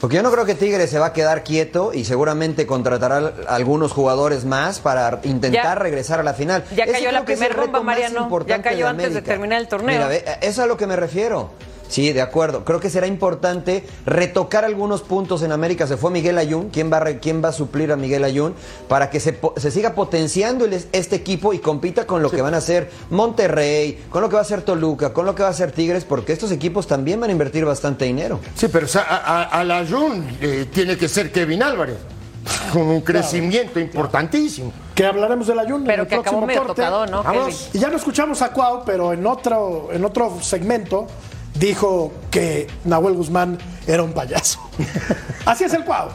[0.00, 3.54] Porque yo no creo que Tigres se va a quedar quieto y seguramente contratará a
[3.54, 6.64] algunos jugadores más para intentar Ya- regresar a la final.
[6.74, 8.44] ya cayó la que es el primer rumba, reto más Mariano.
[8.46, 10.06] Ya cayó antes de terminar el torneo.
[10.08, 11.50] Mira, eso es a lo que me refiero.
[11.90, 12.64] Sí, de acuerdo.
[12.64, 15.86] Creo que será importante retocar algunos puntos en América.
[15.88, 16.70] Se fue Miguel Ayun.
[16.70, 18.54] ¿Quién va a, re- quién va a suplir a Miguel Ayun?
[18.88, 22.40] Para que se, po- se siga potenciando el- este equipo y compita con lo que
[22.42, 25.48] van a hacer Monterrey, con lo que va a hacer Toluca, con lo que va
[25.48, 28.38] a hacer Tigres, porque estos equipos también van a invertir bastante dinero.
[28.54, 31.96] Sí, pero o sea, a, a- a la Jun eh, tiene que ser Kevin Álvarez,
[32.72, 34.72] con un crecimiento importantísimo.
[34.94, 36.82] Que hablaremos del Ayun en Pero el que acabó próximo medio corte.
[36.82, 37.70] tocado, ¿no, Vamos.
[37.72, 41.06] Y ya no escuchamos a Cuau, pero en otro, en otro segmento
[41.54, 44.60] dijo que Nahuel Guzmán era un payaso.
[45.44, 46.08] Así es el Cuau.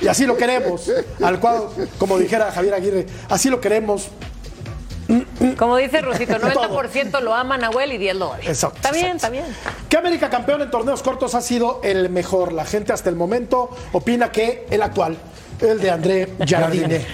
[0.00, 0.90] Y así lo queremos.
[1.22, 4.08] Al Cuau, como dijera Javier Aguirre, así lo queremos.
[5.58, 8.48] Como dice Rusito, 90% lo ama Nahuel y 10 lo odia.
[8.48, 9.16] Exacto, Está bien, exacto.
[9.16, 9.44] está bien.
[9.88, 12.52] ¿Qué América campeón en torneos cortos ha sido el mejor?
[12.52, 15.16] La gente hasta el momento opina que el actual,
[15.60, 17.06] el de André Jardine.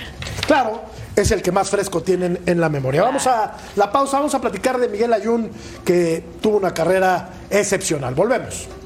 [0.47, 0.83] Claro,
[1.23, 3.03] es el que más fresco tienen en la memoria.
[3.03, 5.51] Vamos a la pausa, vamos a platicar de Miguel Ayun,
[5.85, 8.15] que tuvo una carrera excepcional.
[8.15, 8.80] Volvemos.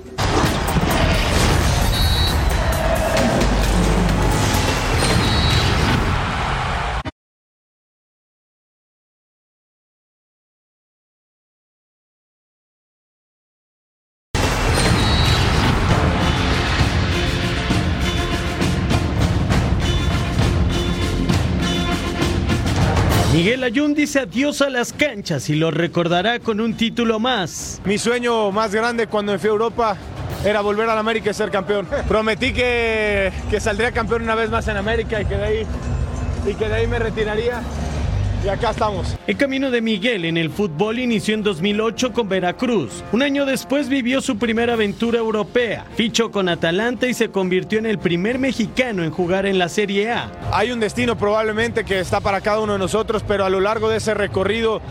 [23.65, 27.81] Ayun dice adiós a las canchas y lo recordará con un título más.
[27.87, 29.97] Mi sueño más grande cuando me fui a Europa
[30.45, 31.89] era volver a la América y ser campeón.
[32.07, 35.67] Prometí que, que saldría campeón una vez más en América y que de ahí,
[36.47, 37.63] y que de ahí me retiraría.
[38.45, 39.17] Y acá estamos.
[39.27, 43.03] El camino de Miguel en el fútbol inició en 2008 con Veracruz.
[43.11, 45.87] Un año después vivió su primera aventura europea.
[45.97, 50.13] Fichó con Atalanta y se convirtió en el primer mexicano en jugar en la Serie
[50.13, 50.31] A.
[50.53, 53.89] Hay un destino probablemente que está para cada uno de nosotros, pero a lo largo
[53.89, 54.83] de ese recorrido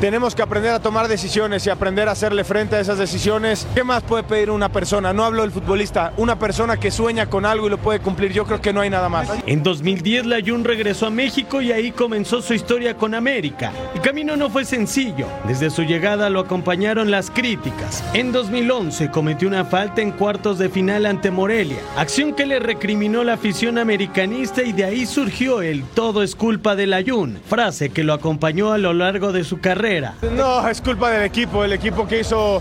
[0.00, 3.66] tenemos que aprender a tomar decisiones y aprender a hacerle frente a esas decisiones.
[3.74, 5.12] ¿Qué más puede pedir una persona?
[5.12, 8.32] No hablo del futbolista, una persona que sueña con algo y lo puede cumplir.
[8.32, 9.28] Yo creo que no hay nada más.
[9.46, 13.72] En 2010 Layún regresó a México y ahí comenzó su historia con América.
[13.94, 15.26] El camino no fue sencillo.
[15.46, 18.04] Desde su llegada lo acompañaron las críticas.
[18.12, 23.24] En 2011 cometió una falta en cuartos de final ante Morelia, acción que le recriminó
[23.24, 28.04] la afición americanista y de ahí surgió el todo es culpa del Layún, frase que
[28.04, 29.85] lo acompañó a lo largo de su carrera.
[30.32, 32.60] No, es culpa del equipo, el equipo que hizo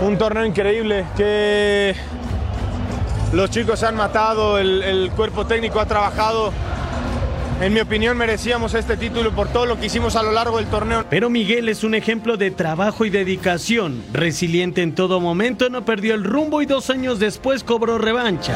[0.00, 1.94] un torneo increíble, que
[3.32, 6.52] los chicos se han matado, el, el cuerpo técnico ha trabajado.
[7.60, 10.66] En mi opinión merecíamos este título por todo lo que hicimos a lo largo del
[10.66, 11.06] torneo.
[11.08, 14.04] Pero Miguel es un ejemplo de trabajo y dedicación.
[14.12, 18.54] Resiliente en todo momento, no perdió el rumbo y dos años después cobró revancha.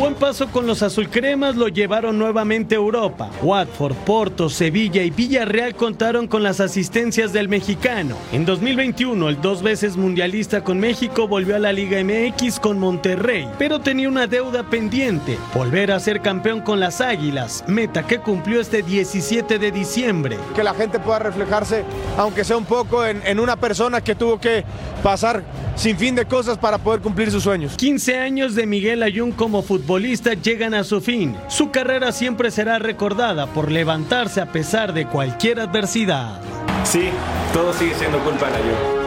[0.00, 3.28] Buen paso con los azulcremas lo llevaron nuevamente a Europa.
[3.42, 8.16] Watford, Porto, Sevilla y Villarreal contaron con las asistencias del mexicano.
[8.32, 13.46] En 2021, el dos veces mundialista con México volvió a la Liga MX con Monterrey,
[13.58, 18.62] pero tenía una deuda pendiente, volver a ser campeón con las Águilas, meta que cumplió
[18.62, 20.38] este 17 de diciembre.
[20.56, 21.84] Que la gente pueda reflejarse,
[22.16, 24.64] aunque sea un poco, en, en una persona que tuvo que
[25.02, 25.42] pasar
[25.76, 27.76] sin fin de cosas para poder cumplir sus sueños.
[27.76, 31.36] 15 años de Miguel Ayun como futbolista llegan a su fin.
[31.48, 36.40] Su carrera siempre será recordada por levantarse a pesar de cualquier adversidad.
[36.84, 37.08] Sí,
[37.52, 39.00] todo sigue siendo culpa de la Juve.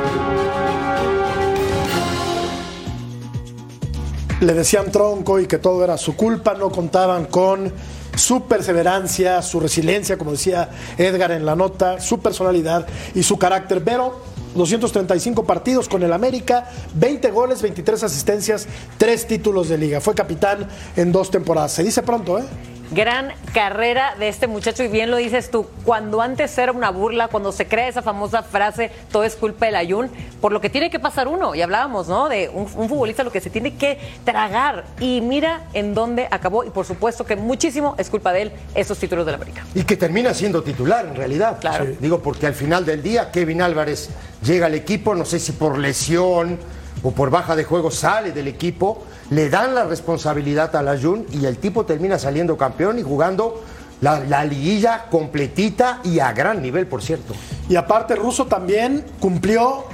[4.41, 7.71] le decían tronco y que todo era su culpa, no contaban con
[8.15, 13.83] su perseverancia, su resiliencia, como decía Edgar en la nota, su personalidad y su carácter.
[13.85, 14.21] Pero
[14.53, 20.01] 235 partidos con el América, 20 goles, 23 asistencias, 3 títulos de liga.
[20.01, 21.73] Fue capitán en dos temporadas.
[21.73, 22.43] Se dice pronto, ¿eh?
[22.91, 27.27] Gran carrera de este muchacho y bien lo dices tú, cuando antes era una burla,
[27.27, 30.09] cuando se crea esa famosa frase, todo es culpa del Ayun,
[30.41, 32.29] por lo que tiene que pasar uno, y hablábamos, ¿no?
[32.29, 36.63] De un, un futbolista lo que se tiene que tragar y mira en dónde acabó
[36.63, 39.65] y por supuesto que muchísimo es culpa de él esos títulos del América.
[39.73, 41.59] Y que termina siendo titular en realidad.
[41.59, 41.85] Claro.
[41.85, 44.09] Sí, Digo, porque al final del día Kevin Álvarez
[44.43, 46.59] llega al equipo, no sé si por lesión,
[47.03, 51.25] o por baja de juego sale del equipo, le dan la responsabilidad a la Jun
[51.31, 53.63] y el tipo termina saliendo campeón y jugando
[54.01, 57.33] la, la liguilla completita y a gran nivel, por cierto.
[57.69, 59.85] Y aparte, Russo también cumplió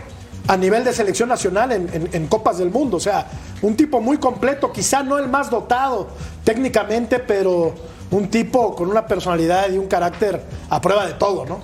[0.47, 2.97] a nivel de selección nacional en, en- en Copas del Mundo.
[2.97, 3.27] O sea,
[3.61, 6.07] un tipo muy completo, quizá no el más dotado
[6.43, 7.75] técnicamente, pero
[8.09, 11.59] un tipo con una personalidad y un carácter a prueba de todo, ¿no?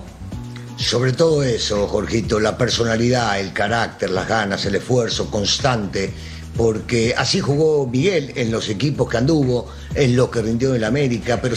[0.76, 6.12] Sobre todo eso, Jorgito, la personalidad, el carácter, las ganas, el esfuerzo constante,
[6.56, 10.88] porque así jugó Miguel en los equipos que anduvo, en lo que rindió en la
[10.88, 11.54] América, pero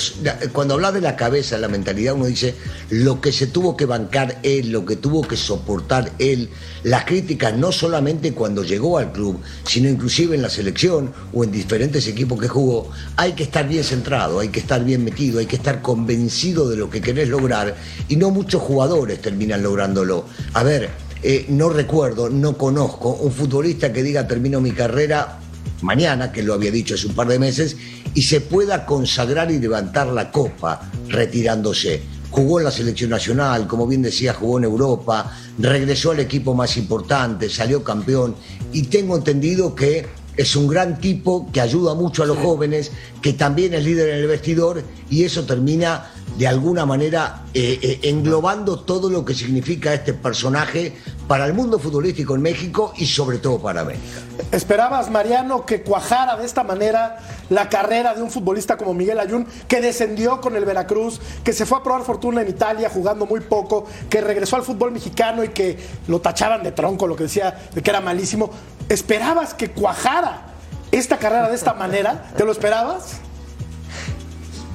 [0.53, 2.55] cuando habla de la cabeza, la mentalidad, uno dice
[2.89, 6.49] lo que se tuvo que bancar él, lo que tuvo que soportar él,
[6.83, 11.51] las críticas no solamente cuando llegó al club, sino inclusive en la selección o en
[11.51, 15.45] diferentes equipos que jugó, hay que estar bien centrado, hay que estar bien metido, hay
[15.45, 17.75] que estar convencido de lo que querés lograr
[18.07, 20.25] y no muchos jugadores terminan lográndolo.
[20.53, 20.89] A ver,
[21.21, 25.39] eh, no recuerdo, no conozco un futbolista que diga termino mi carrera
[25.81, 27.75] mañana, que lo había dicho hace un par de meses,
[28.13, 32.01] y se pueda consagrar y levantar la copa retirándose.
[32.29, 36.77] Jugó en la selección nacional, como bien decía, jugó en Europa, regresó al equipo más
[36.77, 38.35] importante, salió campeón
[38.71, 40.05] y tengo entendido que
[40.37, 42.91] es un gran tipo que ayuda mucho a los jóvenes,
[43.21, 47.99] que también es líder en el vestidor y eso termina de alguna manera eh, eh,
[48.03, 50.95] englobando todo lo que significa este personaje
[51.27, 54.03] para el mundo futbolístico en México y sobre todo para América.
[54.51, 57.17] ¿Esperabas, Mariano, que cuajara de esta manera
[57.49, 61.65] la carrera de un futbolista como Miguel Ayun, que descendió con el Veracruz, que se
[61.65, 65.49] fue a probar fortuna en Italia jugando muy poco, que regresó al fútbol mexicano y
[65.49, 65.77] que
[66.07, 68.49] lo tachaban de tronco, lo que decía de que era malísimo?
[68.87, 70.47] ¿Esperabas que cuajara
[70.91, 72.31] esta carrera de esta manera?
[72.35, 73.19] ¿Te lo esperabas?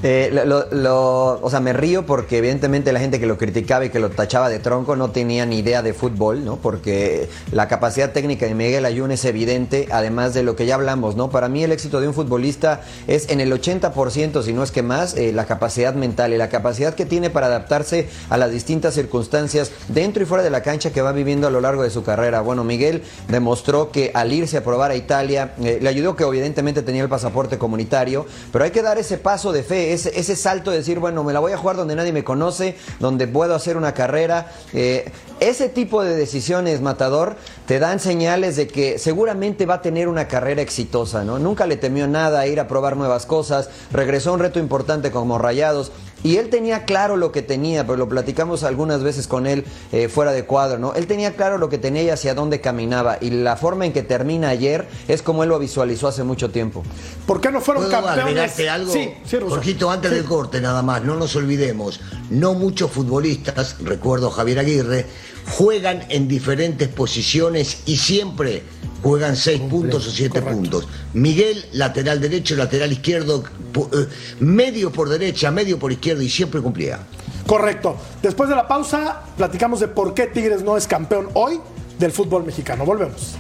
[0.07, 3.89] Eh, lo, lo- o sea, me río porque evidentemente la gente que lo criticaba y
[3.89, 6.57] que lo tachaba de tronco no tenía ni idea de fútbol, ¿no?
[6.57, 11.17] Porque la capacidad técnica de Miguel Ayun es evidente, además de lo que ya hablamos,
[11.17, 11.31] ¿no?
[11.31, 14.83] Para mí el éxito de un futbolista es en el 80%, si no es que
[14.83, 18.93] más, eh, la capacidad mental y la capacidad que tiene para adaptarse a las distintas
[18.93, 22.05] circunstancias dentro y fuera de la cancha que va viviendo a lo largo de su
[22.05, 22.43] carrera.
[22.43, 26.83] Bueno, Miguel demostró que al irse a probar a Italia, eh, le ayudó que evidentemente
[26.83, 30.79] tenía el pasaporte comunitario, pero hay que dar ese paso de fe, ese, salto de
[30.79, 33.95] decir, bueno, me la voy a jugar donde nadie me conoce, donde puedo hacer una
[33.95, 34.53] carrera.
[34.73, 37.37] Eh, ese tipo de decisiones, Matador,
[37.67, 41.39] te dan señales de que seguramente va a tener una carrera exitosa, ¿no?
[41.39, 45.39] Nunca le temió nada ir a probar nuevas cosas, regresó a un reto importante como
[45.39, 45.93] Rayados.
[46.25, 50.09] Y él tenía claro lo que tenía, pero lo platicamos algunas veces con él eh,
[50.09, 50.95] fuera de cuadro, ¿no?
[50.95, 53.19] Él tenía claro lo que tenía y hacia dónde caminaba.
[53.21, 56.83] Y la forma en que termina ayer es como él lo visualizó hace mucho tiempo.
[57.27, 58.59] ¿Por qué no fueron ¿Puedo campeones?
[58.69, 58.91] algo?
[58.93, 59.37] Sí, sí.
[59.47, 60.17] Jorgito, antes Sí.
[60.17, 62.01] del corte nada más, no nos olvidemos,
[62.31, 65.07] no muchos futbolistas, recuerdo a Javier Aguirre,
[65.47, 68.63] juegan en diferentes posiciones y siempre
[69.03, 70.89] juegan seis puntos o siete puntos.
[71.13, 73.45] Miguel, lateral derecho, lateral izquierdo,
[73.77, 74.07] eh,
[74.41, 77.01] medio por derecha, medio por izquierdo y siempre cumplía.
[77.47, 77.97] Correcto.
[78.23, 81.61] Después de la pausa, platicamos de por qué Tigres no es campeón hoy
[81.99, 82.87] del fútbol mexicano.
[82.87, 83.37] Volvemos.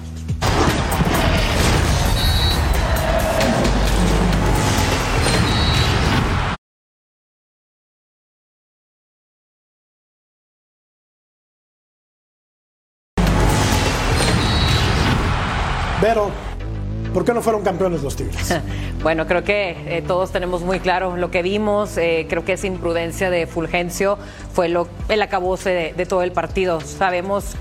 [16.01, 16.31] Pero,
[17.13, 18.61] ¿por qué no fueron campeones los Tigres?
[19.05, 21.99] Bueno, creo que eh, todos tenemos muy claro lo que vimos.
[21.99, 24.17] eh, creo que esa imprudencia de Fulgencio
[24.55, 26.81] fue lo, el acabose de, todo el partido.
[26.81, 27.53] Sabemos,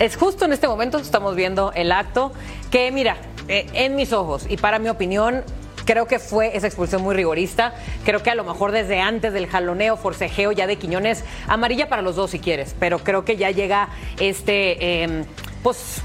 [0.00, 2.32] es justo en este momento estamos viendo el acto
[2.72, 3.16] que, mira,
[3.46, 5.44] eh, en mis ojos y para mi opinión,
[5.84, 7.74] Creo que fue esa expulsión muy rigorista.
[8.04, 12.02] Creo que a lo mejor desde antes del jaloneo, forcejeo ya de Quiñones, amarilla para
[12.02, 13.88] los dos si quieres, pero creo que ya llega
[14.20, 15.24] este, eh,
[15.64, 16.02] pues,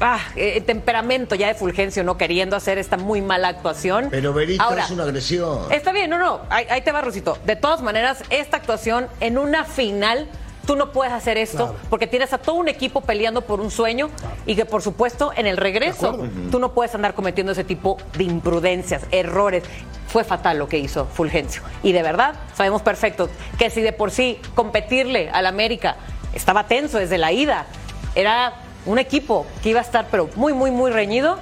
[0.00, 4.08] ah, eh, temperamento ya de Fulgencio, no queriendo hacer esta muy mala actuación.
[4.10, 5.70] Pero Berito Ahora, es una agresión.
[5.72, 7.38] Está bien, no, no, ahí, ahí te va, Rusito.
[7.44, 10.26] De todas maneras, esta actuación en una final,
[10.66, 11.78] tú no puedes hacer esto Claro.
[11.88, 14.10] porque tienes a todo un equipo peleando por un sueño
[14.46, 16.18] y que, por supuesto, en el regreso,
[16.50, 19.64] tú no puedes andar cometiendo ese tipo de imprudencias, errores.
[20.08, 21.62] Fue fatal lo que hizo Fulgencio.
[21.82, 23.28] Y de verdad, sabemos perfecto
[23.58, 25.96] que si de por sí competirle al América
[26.34, 27.66] estaba tenso desde la ida,
[28.14, 28.54] era
[28.88, 31.38] un equipo que iba a estar, pero muy, muy, muy reñido.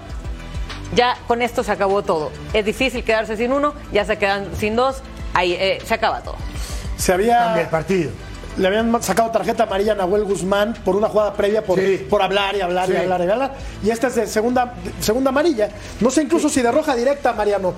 [0.94, 2.30] Ya con esto se acabó todo.
[2.52, 5.02] Es difícil quedarse sin uno, ya se quedan sin dos,
[5.34, 6.36] ahí eh, se acaba todo.
[6.96, 7.38] Se había.
[7.38, 8.10] Cambia el partido.
[8.56, 12.06] Le habían sacado tarjeta amarilla a Nahuel Guzmán por una jugada previa por, Sí.
[12.08, 13.54] por hablar y hablar y hablar y hablar.
[13.84, 15.68] Y esta es de segunda, de segunda amarilla.
[16.00, 17.74] No sé incluso si de roja directa, Mariano.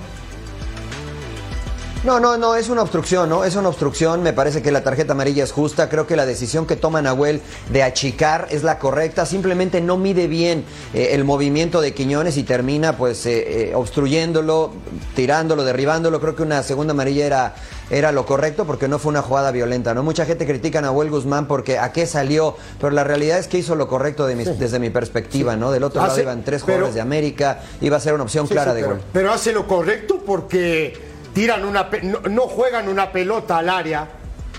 [2.05, 3.43] No, no, no, es una obstrucción, ¿no?
[3.45, 4.23] Es una obstrucción.
[4.23, 5.89] Me parece que la tarjeta amarilla es justa.
[5.89, 7.43] Creo que la decisión que toma Nahuel
[7.73, 9.27] de achicar es la correcta.
[9.27, 14.73] Simplemente no mide bien eh, el movimiento de Quiñones y termina, pues, eh, eh, obstruyéndolo,
[15.17, 16.21] tirándolo, derribándolo.
[16.21, 17.55] Creo que una segunda amarilla era,
[17.91, 20.05] era lo correcto porque no fue una jugada violenta, ¿no?
[20.05, 23.59] Mucha gente critica a Nahuel Guzmán porque a qué salió, pero la realidad es que
[23.59, 25.73] hizo lo correcto de mi- desde mi perspectiva, ¿no?
[25.73, 28.73] Del otro lado iban tres pero- jugadores de América, iba a ser una opción clara
[28.73, 29.03] de pero, gol.
[29.13, 31.08] pero hace lo correcto porque
[31.39, 34.09] tiran una no, no juegan una pelota al área,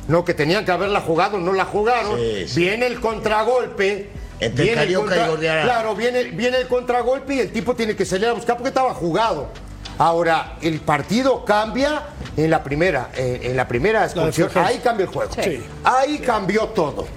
[0.08, 2.18] no que tenían que haberla jugado, no la jugaron.
[2.18, 2.62] Sí, sí.
[2.62, 4.10] Viene el contragolpe.
[4.40, 5.64] Entre viene el y.
[5.64, 8.94] Claro, viene, viene el contragolpe y el tipo tiene que salir a buscar porque estaba
[8.94, 9.50] jugado.
[9.98, 12.04] Ahora, el partido cambia
[12.38, 14.50] en la primera, eh, en la primera expulsión.
[14.56, 15.34] Ahí cambia el juego.
[15.34, 15.62] Sí.
[15.84, 17.08] Ahí cambió todo.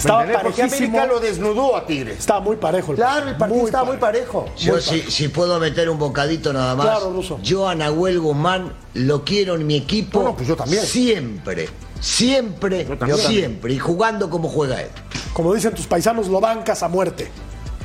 [0.00, 0.24] ¿Me Estaba?
[0.42, 0.98] Porque parejísimo.
[0.98, 2.18] América lo desnudó a Tigres.
[2.18, 4.46] Estaba muy parejo el Claro, el partido estaba muy parejo.
[4.56, 6.86] Yo Muy si, si puedo meter un bocadito nada más.
[6.86, 7.38] Claro, Russo.
[7.42, 10.82] Yo a Nahuel Guzmán lo quiero en mi equipo No, no, pues yo también.
[10.84, 11.68] siempre.
[12.00, 13.18] Siempre, también.
[13.18, 13.74] siempre.
[13.74, 14.88] Y jugando como juega él.
[15.34, 17.30] Como dicen tus paisanos, lo bancas a muerte.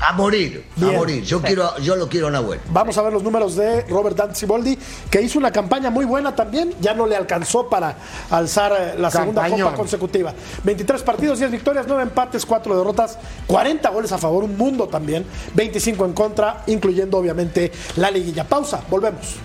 [0.02, 0.94] A morir, Bien.
[0.96, 1.24] a morir.
[1.24, 2.60] Yo quiero, yo lo quiero a Nahuel.
[2.70, 4.78] Vamos a ver los números de Robert Danziboldi,
[5.10, 6.74] que hizo una campaña muy buena también.
[6.82, 7.96] Ya no le alcanzó para
[8.30, 9.68] alzar eh, la segunda Campañón.
[9.70, 10.34] copa consecutiva.
[10.64, 13.18] 23 partidos, 10 victorias, 9 empates, 4 derrotas,
[13.48, 18.44] 40 goles a favor, un mundo también, 25 en contra, incluyendo obviamente la liguilla.
[18.44, 19.38] Pausa, volvemos.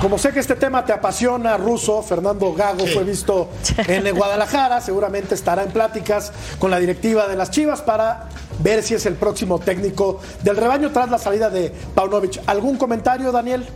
[0.00, 3.50] Como sé que este tema te apasiona, Ruso, Fernando Gago fue visto
[3.86, 8.28] en Guadalajara, seguramente estará en pláticas con la directiva de las Chivas para
[8.60, 12.40] ver si es el próximo técnico del rebaño tras la salida de Paunovic.
[12.46, 13.66] ¿Algún comentario, Daniel,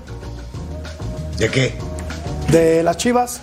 [1.36, 1.74] ¿De qué?
[2.48, 3.40] de las Chivas?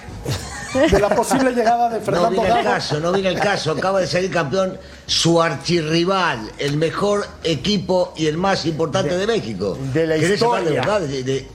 [0.90, 2.70] De la posible llegada de No Fernando viene el Gago.
[2.76, 3.72] caso, no viene el caso.
[3.74, 9.78] Acaba de salir campeón su archirrival, el mejor equipo y el más importante de, México.
[9.94, 10.82] de la ¿Querés hablar de historia.
[10.82, 11.02] verdad?
[11.08, 11.48] De- de-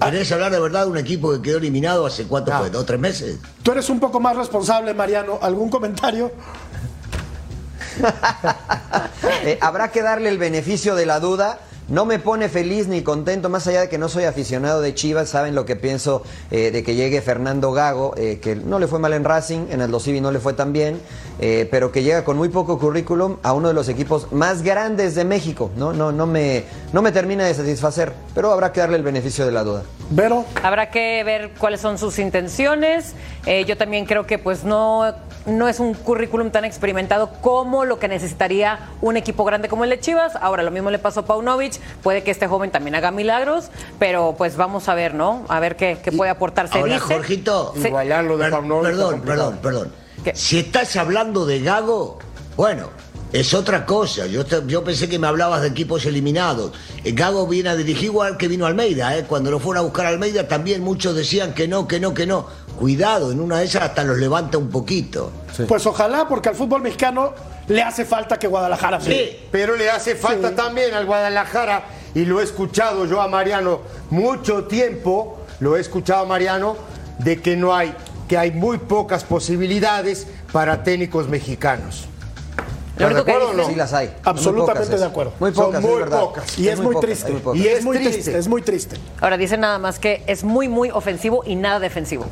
[0.00, 2.70] ¿Querés hablar de verdad de un equipo que quedó eliminado hace cuánto fue?
[2.70, 3.38] ¿Dos, tres meses?
[3.62, 5.38] Tú eres un poco más responsable, Mariano.
[5.42, 6.32] ¿Algún comentario?
[9.42, 11.60] Eh, habrá que darle el beneficio de la duda.
[11.90, 15.28] No me pone feliz ni contento, más allá de que no soy aficionado de Chivas,
[15.28, 16.22] saben lo que pienso
[16.52, 19.80] eh, de que llegue Fernando Gago, eh, que no le fue mal en Racing, en
[19.80, 21.00] el Civi no le fue tan bien,
[21.40, 25.16] eh, pero que llega con muy poco currículum a uno de los equipos más grandes
[25.16, 25.72] de México.
[25.76, 26.62] No, no, no, me,
[26.92, 29.82] no me termina de satisfacer, pero habrá que darle el beneficio de la duda.
[30.10, 30.44] Vero.
[30.62, 33.14] Habrá que ver cuáles son sus intenciones.
[33.46, 35.14] Eh, yo también creo que pues no,
[35.46, 39.90] no es un currículum tan experimentado como lo que necesitaría un equipo grande como el
[39.90, 40.36] de Chivas.
[40.36, 41.79] Ahora, lo mismo le pasó a Paunovic.
[42.02, 45.44] Puede que este joven también haga milagros, pero pues vamos a ver, ¿no?
[45.48, 46.68] A ver qué, qué puede aportar.
[46.68, 49.92] Se Ahora, dice- Jorgito, se- Igualarlo de Per- perdón, perdón, perdón.
[50.24, 50.34] ¿Qué?
[50.34, 52.18] Si estás hablando de Gago,
[52.56, 52.88] bueno,
[53.32, 54.26] es otra cosa.
[54.26, 56.72] Yo, te- yo pensé que me hablabas de equipos eliminados.
[57.04, 59.16] Eh, Gago viene a dirigir igual que vino Almeida.
[59.16, 59.24] ¿eh?
[59.28, 62.26] Cuando lo fueron a buscar a Almeida también muchos decían que no, que no, que
[62.26, 62.46] no.
[62.80, 65.30] Cuidado, en una de esas hasta los levanta un poquito.
[65.68, 67.34] Pues ojalá, porque al fútbol mexicano
[67.68, 69.36] le hace falta que Guadalajara Sí.
[69.52, 70.54] Pero le hace falta Sí.
[70.54, 71.82] también al Guadalajara,
[72.14, 76.74] y lo he escuchado yo a Mariano mucho tiempo, lo he escuchado a Mariano,
[77.18, 77.94] de que no hay,
[78.26, 82.06] que hay muy pocas posibilidades para técnicos mexicanos.
[82.96, 83.68] Lo único ¿Estás de que acuerdo o no?
[83.68, 84.06] Sí las hay.
[84.08, 85.32] Muy Absolutamente pocas, de acuerdo.
[85.38, 86.20] Muy Son pocas, muy es verdad.
[86.20, 86.58] pocas.
[86.58, 87.32] Y es muy, pocas, triste.
[87.44, 87.58] muy.
[87.58, 88.12] Y es, muy triste.
[88.14, 88.96] triste, es muy triste.
[89.20, 92.24] Ahora dicen nada más que es muy, muy ofensivo y nada defensivo.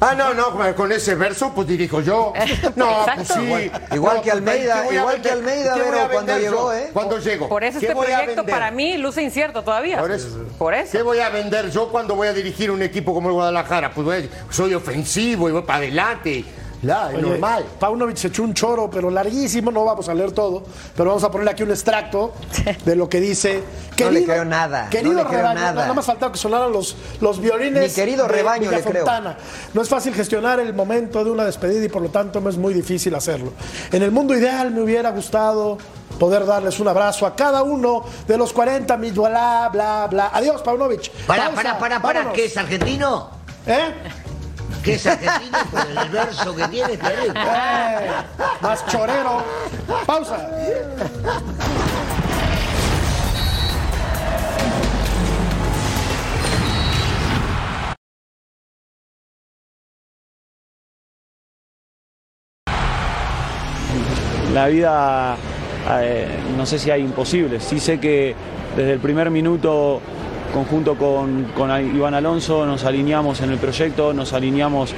[0.00, 2.32] Ah, no, no, con ese verso pues dirijo yo.
[2.76, 3.40] No, pues sí.
[3.40, 5.30] Igual- igual No, que pues, Almeida, ¿qué voy a igual que?
[5.30, 6.72] Almeida, ¿Qué voy Vero, cuando llegó?
[6.72, 6.90] ¿eh?
[6.92, 7.48] Cuando llego.
[7.48, 9.98] Por eso ¿Qué este proyecto para mí luce incierto todavía.
[9.98, 10.28] Por eso.
[10.56, 10.92] Por eso.
[10.92, 13.90] ¿Qué voy a vender yo cuando voy a dirigir un equipo como el Guadalajara?
[13.92, 16.44] Pues voy a- soy ofensivo y voy para adelante.
[16.82, 17.64] Es Oye, normal.
[17.78, 20.62] Paunovic se echó un choro, pero larguísimo, no vamos a leer todo,
[20.96, 22.32] pero vamos a ponerle aquí un extracto
[22.84, 23.62] de lo que dice.
[23.98, 25.82] No le creo nada, Querido no le creo rebaño, nada.
[25.82, 27.90] nada más faltaba que sonaran los, los violines.
[27.90, 29.36] Mi querido de rebaño, le Villafontana.
[29.74, 32.56] No es fácil gestionar el momento de una despedida y por lo tanto me es
[32.56, 33.52] muy difícil hacerlo.
[33.90, 35.78] En el mundo ideal me hubiera gustado
[36.16, 40.30] poder darles un abrazo a cada uno de los 40 mil, bla, bla, bla.
[40.32, 41.10] Adiós, Paunovic.
[41.26, 42.36] Para, Pausa, para, para, para, vámonos.
[42.36, 43.30] ¿qué es argentino?
[43.66, 43.94] ¿Eh?
[44.88, 45.58] ¿Qué es argentino?
[45.70, 47.38] Por el verso que tiene, terrible.
[47.38, 48.10] Eh,
[48.62, 49.44] más chorero.
[50.06, 50.48] Pausa.
[64.54, 65.36] la vida
[66.00, 66.26] eh,
[66.56, 67.62] no sé si hay imposibles.
[67.62, 68.34] Sí sé que
[68.74, 70.00] desde el primer minuto,
[70.52, 74.94] conjunto con, con Iván Alonso, nos alineamos en el proyecto, nos alineamos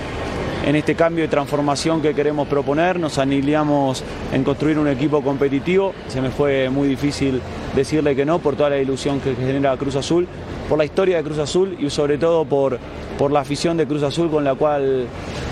[0.64, 5.94] en este cambio de transformación que queremos proponer, nos alineamos en construir un equipo competitivo.
[6.09, 7.40] Se me fue muy difícil
[7.74, 10.26] decirle que no por toda la ilusión que genera Cruz Azul,
[10.68, 12.78] por la historia de Cruz Azul y sobre todo por,
[13.18, 15.07] por la afición de Cruz Azul con la cual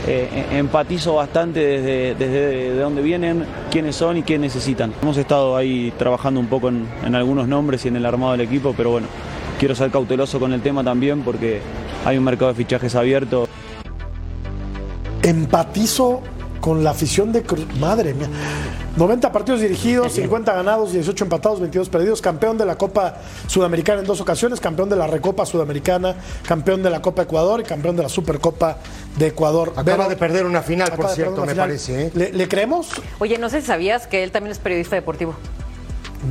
[0.06, 4.92] eh, empatizo bastante desde, desde de dónde vienen, quiénes son y qué necesitan.
[5.02, 8.42] Hemos estado ahí trabajando un poco en, en algunos nombres y en el armado del
[8.42, 9.08] equipo, pero bueno,
[9.58, 11.60] quiero ser cauteloso con el tema también porque
[12.04, 13.48] hay un mercado de fichajes abierto.
[15.22, 16.22] Empatizo
[16.60, 17.66] con la afición de Cruz.
[17.78, 18.28] Madre mía.
[18.96, 22.20] 90 partidos dirigidos, 50 ganados, 18 empatados, 22 perdidos.
[22.20, 26.90] Campeón de la Copa Sudamericana en dos ocasiones, campeón de la Recopa Sudamericana, campeón de
[26.90, 28.78] la Copa Ecuador y campeón de la Supercopa
[29.16, 29.68] de Ecuador.
[29.76, 31.68] Acaba Vero, de perder una final, por cierto, me final.
[31.68, 32.06] parece.
[32.06, 32.10] ¿eh?
[32.14, 32.88] ¿Le, le creemos?
[33.20, 35.36] Oye, no sé si sabías que él también es periodista deportivo.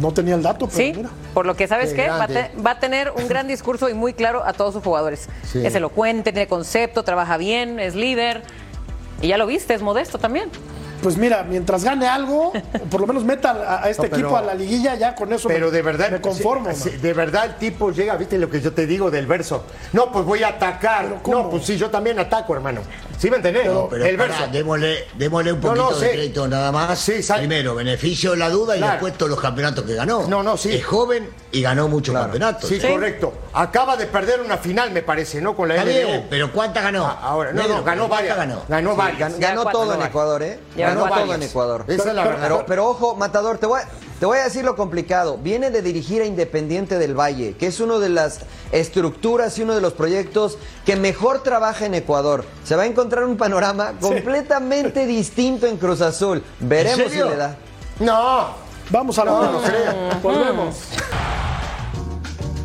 [0.01, 1.09] No tenía el dato, pero Sí, mira.
[1.33, 3.87] por lo que sabes Qué que va, a te- va a tener un gran discurso
[3.89, 5.29] y muy claro a todos sus jugadores.
[5.43, 5.65] Sí.
[5.65, 8.43] Es elocuente, tiene concepto, trabaja bien, es líder.
[9.21, 10.49] Y ya lo viste, es modesto también.
[11.07, 12.51] Pues mira, mientras gane algo,
[12.91, 15.31] por lo menos meta a, a este No, pero- equipo a la liguilla, ya con
[15.31, 16.69] eso Pero me, de verdad, me conformo.
[16.75, 19.63] sí, de verdad el tipo llega, viste lo que yo te digo del verso.
[19.93, 21.21] No, pues voy a atacar.
[21.25, 22.81] No, pues sí, yo también ataco, hermano.
[23.17, 23.67] ¿Sí me entendés?
[23.67, 24.51] No, pero el pará, verso.
[24.51, 26.13] démosle, démosle un No, poquito no, de sí.
[26.13, 27.09] crédito nada más.
[27.37, 28.91] Primero, beneficio de la duda y Claro.
[28.95, 30.27] después todos los campeonatos que ganó.
[30.27, 30.73] No, no, sí.
[30.75, 32.67] Es joven y ganó muchos campeonatos.
[32.69, 33.33] Sí, correcto.
[33.53, 35.55] Acaba de perder una final, me parece, ¿no?
[35.55, 35.93] Con la Está LDU.
[36.07, 37.05] bien, pero ¿cuántas ganó?
[37.07, 38.37] Ah, ahora, no, no, ganó ¿cuántas varias.
[38.37, 38.61] ganó?
[38.67, 39.31] Ganó Sí, varias.
[39.33, 40.59] Gan- Ganó todo en Ecuador, ¿eh?
[41.03, 41.85] Ganó todo en Ecuador.
[41.87, 42.41] Esa es la verdad.
[42.41, 43.87] Pero, pero ojo, Matador, te voy, a,
[44.19, 45.37] te voy a decir lo complicado.
[45.37, 48.41] Viene de dirigir a Independiente del Valle, que es una de las
[48.71, 52.45] estructuras y uno de los proyectos que mejor trabaja en Ecuador.
[52.63, 56.43] Se va a encontrar un panorama completamente distinto en Cruz Azul.
[56.59, 57.55] Veremos si le da.
[57.99, 58.67] No.
[58.89, 59.93] Vamos a la No, no creo.
[60.21, 60.75] Volvemos.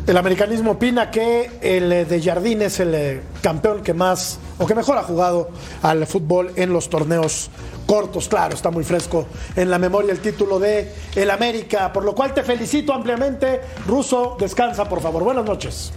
[0.05, 4.65] El americanismo opina que el eh, de Jardín es el eh, campeón que más o
[4.65, 5.47] que mejor ha jugado
[5.81, 7.49] al fútbol en los torneos
[7.85, 8.27] cortos.
[8.27, 12.33] Claro, está muy fresco en la memoria el título de el América, por lo cual
[12.33, 13.61] te felicito ampliamente.
[13.87, 15.23] Ruso, descansa, por favor.
[15.23, 15.91] Buenas noches.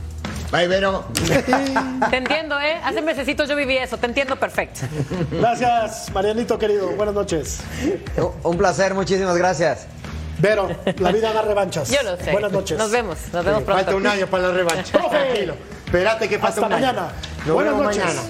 [0.53, 1.05] Bye, Vero.
[2.11, 2.78] Te entiendo, ¿eh?
[2.84, 4.80] Hace mesecitos yo viví eso, te entiendo perfecto.
[5.32, 6.91] Gracias, Marianito querido.
[6.91, 7.59] Buenas noches.
[8.45, 9.87] Un placer, muchísimas gracias.
[10.39, 10.68] Vero,
[10.99, 11.89] la vida da revanchas.
[11.91, 12.30] Yo lo sé.
[12.30, 12.78] Buenas noches.
[12.78, 13.84] Nos vemos, nos vemos Sí, pronto.
[13.84, 14.93] Falta un año para la revancha.
[14.93, 15.09] Profe.
[15.16, 15.55] Tranquilo.
[15.87, 16.87] Espérate que falta Hasta un año.
[16.87, 17.09] mañana.
[17.45, 18.05] Nos Buenas noches.
[18.05, 18.20] mañana.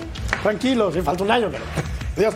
[0.43, 1.49] Tranquilos, sí, falta un año.
[1.51, 1.65] pero-
[2.17, 2.35] Adiós.